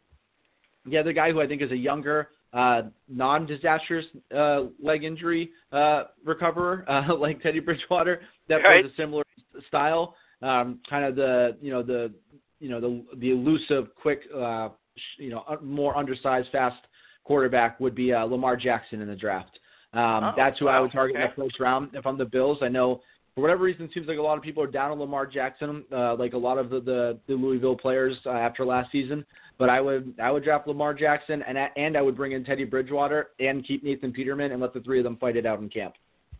the 0.85 0.97
other 0.97 1.13
guy 1.13 1.31
who 1.31 1.41
I 1.41 1.47
think 1.47 1.61
is 1.61 1.71
a 1.71 1.77
younger, 1.77 2.29
uh, 2.53 2.83
non-disastrous 3.09 4.05
uh, 4.35 4.63
leg 4.81 5.03
injury 5.03 5.51
uh, 5.71 6.03
recoverer, 6.23 6.85
uh, 6.89 7.15
like 7.15 7.41
Teddy 7.41 7.59
Bridgewater, 7.59 8.21
that 8.49 8.57
Right. 8.57 8.81
plays 8.81 8.91
a 8.91 8.95
similar 9.01 9.23
style. 9.67 10.15
Um, 10.41 10.79
kind 10.89 11.05
of 11.05 11.15
the 11.15 11.57
you 11.61 11.71
know 11.71 11.81
the 11.83 12.11
you 12.59 12.69
know 12.69 12.79
the 12.79 13.03
the 13.17 13.31
elusive, 13.31 13.87
quick, 13.95 14.21
uh, 14.35 14.69
sh- 14.97 15.19
you 15.19 15.29
know, 15.29 15.43
more 15.61 15.95
undersized, 15.97 16.49
fast 16.51 16.77
quarterback 17.23 17.79
would 17.79 17.95
be 17.95 18.13
uh, 18.13 18.23
Lamar 18.25 18.55
Jackson 18.57 19.01
in 19.01 19.07
the 19.07 19.15
draft. 19.15 19.59
Um, 19.93 20.23
Oh, 20.23 20.31
that's 20.35 20.57
who 20.59 20.67
I 20.67 20.79
would 20.79 20.91
target 20.91 21.15
in 21.15 21.21
the 21.21 21.41
first 21.43 21.59
round. 21.59 21.91
If 21.93 22.05
I'm 22.05 22.17
the 22.17 22.25
Bills, 22.25 22.57
I 22.61 22.67
know 22.67 23.01
for 23.35 23.41
whatever 23.41 23.63
reason, 23.63 23.85
it 23.85 23.91
seems 23.93 24.07
like 24.07 24.17
a 24.17 24.21
lot 24.21 24.37
of 24.37 24.43
people 24.43 24.61
are 24.61 24.67
down 24.67 24.91
on 24.91 24.99
Lamar 24.99 25.25
Jackson, 25.25 25.83
uh, 25.91 26.15
like 26.15 26.33
a 26.33 26.37
lot 26.37 26.57
of 26.59 26.69
the, 26.69 26.79
the, 26.79 27.19
the 27.27 27.33
Louisville 27.33 27.75
players 27.75 28.15
uh, 28.25 28.31
after 28.31 28.63
last 28.63 28.91
season. 28.91 29.25
But 29.57 29.69
I 29.69 29.81
would 29.81 30.15
I 30.21 30.31
would 30.31 30.43
draft 30.43 30.67
Lamar 30.67 30.93
Jackson, 30.93 31.43
and 31.43 31.57
and 31.57 31.95
I 31.95 32.01
would 32.01 32.15
bring 32.15 32.31
in 32.31 32.43
Teddy 32.43 32.63
Bridgewater 32.63 33.29
and 33.39 33.65
keep 33.65 33.83
Nathan 33.83 34.11
Peterman 34.11 34.51
and 34.51 34.59
let 34.59 34.73
the 34.73 34.81
three 34.81 34.99
of 34.99 35.03
them 35.03 35.17
fight 35.17 35.35
it 35.35 35.45
out 35.45 35.59
in 35.59 35.69
camp. 35.69 35.93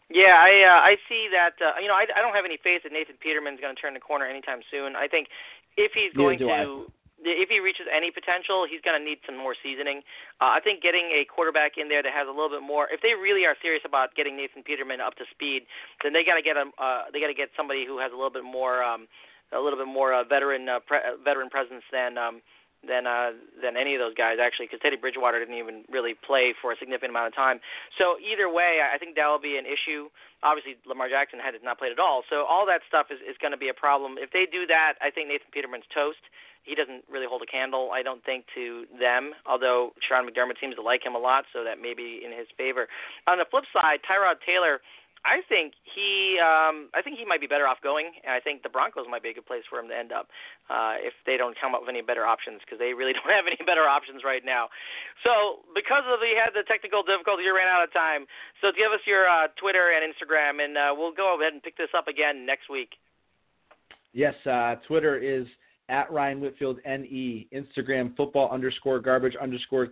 Yeah, 0.09 0.33
I 0.33 0.49
uh, 0.69 0.79
I 0.81 0.95
see 1.07 1.27
that. 1.31 1.53
Uh, 1.63 1.79
you 1.79 1.87
know, 1.87 1.93
I, 1.93 2.05
I 2.15 2.21
don't 2.21 2.35
have 2.35 2.45
any 2.45 2.57
faith 2.63 2.81
that 2.83 2.91
Nathan 2.91 3.15
Peterman's 3.21 3.59
going 3.59 3.75
to 3.75 3.79
turn 3.79 3.93
the 3.93 3.99
corner 3.99 4.25
anytime 4.25 4.59
soon. 4.69 4.95
I 4.95 5.07
think 5.07 5.27
if 5.77 5.91
he's 5.93 6.11
Neither 6.15 6.19
going 6.19 6.39
to. 6.39 6.85
I. 6.87 6.91
if 7.23 7.49
he 7.49 7.59
reaches 7.59 7.87
any 7.87 8.11
potential, 8.11 8.67
he's 8.69 8.83
going 8.83 8.99
to 8.99 9.03
need 9.03 9.19
some 9.25 9.39
more 9.39 9.55
seasoning. 9.55 10.03
Uh, 10.43 10.55
I 10.55 10.59
think 10.59 10.83
getting 10.83 11.11
a 11.15 11.25
quarterback 11.25 11.79
in 11.79 11.87
there 11.87 12.03
that 12.03 12.11
has 12.11 12.27
a 12.27 12.35
little 12.35 12.51
bit 12.51 12.61
more. 12.61 12.87
If 12.91 13.01
they 13.01 13.15
really 13.15 13.45
are 13.47 13.55
serious 13.61 13.83
about 13.85 14.15
getting 14.15 14.35
Nathan 14.35 14.63
Peterman 14.63 14.99
up 15.01 15.15
to 15.17 15.25
speed, 15.31 15.63
then 16.03 16.13
they 16.13 16.23
got 16.23 16.35
to 16.35 16.45
get 16.45 16.57
a 16.57 16.67
uh, 16.77 17.09
they 17.11 17.19
got 17.19 17.31
to 17.31 17.37
get 17.37 17.49
somebody 17.55 17.85
who 17.85 17.97
has 17.99 18.11
a 18.11 18.17
little 18.17 18.33
bit 18.33 18.43
more 18.43 18.83
um, 18.83 19.07
a 19.51 19.61
little 19.61 19.79
bit 19.79 19.87
more 19.87 20.13
uh, 20.13 20.23
veteran 20.23 20.67
uh, 20.67 20.79
pre- 20.85 21.03
uh, 21.03 21.17
veteran 21.23 21.49
presence 21.49 21.83
than. 21.91 22.17
Um, 22.17 22.41
than 22.83 23.07
uh, 23.07 23.31
than 23.63 23.77
any 23.77 23.95
of 23.95 23.99
those 24.03 24.13
guys 24.13 24.37
actually, 24.43 24.67
because 24.67 24.83
Teddy 24.83 24.99
Bridgewater 24.99 25.39
didn't 25.39 25.55
even 25.55 25.87
really 25.87 26.13
play 26.13 26.51
for 26.51 26.71
a 26.71 26.77
significant 26.77 27.11
amount 27.11 27.31
of 27.31 27.35
time. 27.35 27.63
So 27.97 28.19
either 28.19 28.51
way, 28.51 28.83
I 28.83 28.97
think 28.97 29.15
that 29.15 29.27
will 29.27 29.39
be 29.39 29.55
an 29.55 29.63
issue. 29.63 30.11
Obviously, 30.43 30.75
Lamar 30.83 31.07
Jackson 31.07 31.39
had 31.39 31.55
not 31.63 31.79
played 31.79 31.95
at 31.95 31.99
all, 31.99 32.23
so 32.29 32.43
all 32.43 32.67
that 32.67 32.81
stuff 32.87 33.07
is 33.07 33.23
is 33.23 33.39
going 33.39 33.55
to 33.55 33.61
be 33.61 33.69
a 33.69 33.73
problem. 33.73 34.19
If 34.19 34.35
they 34.35 34.45
do 34.45 34.67
that, 34.67 34.99
I 34.99 35.09
think 35.09 35.31
Nathan 35.31 35.47
Peterman's 35.55 35.87
toast. 35.95 36.21
He 36.63 36.75
doesn't 36.75 37.03
really 37.11 37.27
hold 37.27 37.41
a 37.43 37.49
candle, 37.49 37.91
I 37.93 38.03
don't 38.03 38.23
think, 38.23 38.45
to 38.55 38.85
them. 38.99 39.31
Although 39.45 39.91
Sean 39.99 40.27
McDermott 40.27 40.59
seems 40.59 40.75
to 40.75 40.81
like 40.81 41.05
him 41.05 41.15
a 41.15 41.19
lot, 41.19 41.45
so 41.51 41.63
that 41.63 41.79
may 41.81 41.93
be 41.93 42.21
in 42.23 42.31
his 42.31 42.47
favor. 42.57 42.87
On 43.27 43.37
the 43.37 43.45
flip 43.49 43.65
side, 43.73 43.99
Tyrod 44.07 44.39
Taylor. 44.45 44.79
I 45.23 45.39
think 45.47 45.71
he, 45.87 46.35
um, 46.43 46.91
I 46.91 46.99
think 46.99 47.15
he 47.15 47.23
might 47.23 47.39
be 47.39 47.47
better 47.47 47.63
off 47.63 47.79
going, 47.79 48.11
and 48.27 48.35
I 48.35 48.43
think 48.43 48.59
the 48.59 48.67
Broncos 48.67 49.07
might 49.07 49.23
be 49.23 49.31
a 49.31 49.33
good 49.33 49.47
place 49.47 49.63
for 49.71 49.79
him 49.79 49.87
to 49.87 49.95
end 49.95 50.11
up 50.11 50.27
uh, 50.67 50.99
if 50.99 51.15
they 51.23 51.39
don't 51.39 51.55
come 51.55 51.71
up 51.71 51.79
with 51.79 51.87
any 51.87 52.03
better 52.03 52.27
options 52.27 52.59
because 52.59 52.75
they 52.75 52.91
really 52.91 53.13
don't 53.17 53.31
have 53.31 53.47
any 53.47 53.59
better 53.63 53.87
options 53.87 54.27
right 54.27 54.43
now. 54.43 54.67
So 55.23 55.63
because 55.71 56.03
of 56.11 56.19
had 56.19 56.51
the 56.51 56.67
technical 56.67 57.07
difficulties, 57.07 57.47
you 57.47 57.55
ran 57.55 57.71
out 57.71 57.87
of 57.87 57.95
time. 57.95 58.27
So 58.59 58.75
give 58.75 58.91
us 58.91 58.99
your 59.07 59.31
uh, 59.31 59.47
Twitter 59.55 59.95
and 59.95 60.03
Instagram, 60.03 60.59
and 60.59 60.75
uh, 60.75 60.91
we'll 60.91 61.15
go 61.15 61.39
ahead 61.39 61.55
and 61.55 61.63
pick 61.63 61.79
this 61.79 61.95
up 61.95 62.11
again 62.11 62.43
next 62.43 62.67
week. 62.67 62.99
Yes, 64.11 64.35
uh, 64.43 64.75
Twitter 64.91 65.15
is 65.15 65.47
at 65.89 66.11
Ryan 66.11 66.39
Whitfield 66.39 66.79
NE, 66.85 67.47
Instagram 67.53 68.15
football 68.15 68.49
underscore 68.51 68.99
garbage 68.99 69.35
underscore 69.41 69.89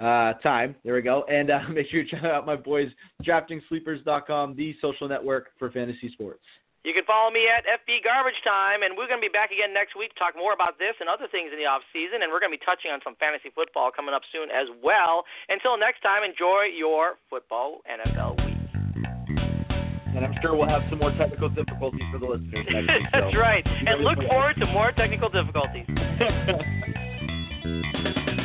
uh, 0.00 0.34
time. 0.42 0.74
There 0.84 0.94
we 0.94 1.02
go. 1.02 1.24
And 1.24 1.50
uh, 1.50 1.60
make 1.72 1.88
sure 1.88 2.02
you 2.02 2.08
check 2.08 2.24
out 2.24 2.46
my 2.46 2.56
boys, 2.56 2.88
DraftingSleepers.com, 3.22 4.56
the 4.56 4.74
social 4.80 5.08
network 5.08 5.48
for 5.58 5.70
fantasy 5.70 6.10
sports. 6.12 6.42
You 6.84 6.92
can 6.92 7.08
follow 7.08 7.32
me 7.32 7.48
at 7.48 7.64
FB 7.64 8.04
Garbage 8.04 8.36
Time, 8.44 8.84
and 8.84 8.92
we're 8.92 9.08
going 9.08 9.16
to 9.16 9.24
be 9.24 9.32
back 9.32 9.48
again 9.48 9.72
next 9.72 9.96
week 9.96 10.12
to 10.12 10.18
talk 10.20 10.36
more 10.36 10.52
about 10.52 10.76
this 10.76 10.92
and 11.00 11.08
other 11.08 11.24
things 11.32 11.48
in 11.48 11.56
the 11.56 11.64
off 11.64 11.80
season, 11.96 12.20
and 12.20 12.28
we're 12.28 12.44
going 12.44 12.52
to 12.52 12.58
be 12.60 12.64
touching 12.64 12.92
on 12.92 13.00
some 13.00 13.16
fantasy 13.16 13.48
football 13.56 13.88
coming 13.88 14.12
up 14.12 14.20
soon 14.28 14.52
as 14.52 14.68
well. 14.84 15.24
Until 15.48 15.80
next 15.80 16.04
time, 16.04 16.20
enjoy 16.20 16.68
your 16.76 17.16
football 17.32 17.80
NFL 17.88 18.36
week. 18.44 18.53
And 20.14 20.24
I'm 20.24 20.34
sure 20.40 20.56
we'll 20.56 20.68
have 20.68 20.82
some 20.90 21.00
more 21.00 21.12
technical 21.18 21.48
difficulties 21.48 22.02
for 22.12 22.18
the 22.18 22.26
listeners 22.26 22.66
next 22.70 22.88
week. 22.88 23.02
That's 23.12 23.36
right. 23.36 23.64
And 23.66 24.04
look 24.04 24.18
forward 24.28 24.54
to 24.60 24.66
more 24.66 24.92
technical 24.92 25.28
difficulties. 25.28 25.86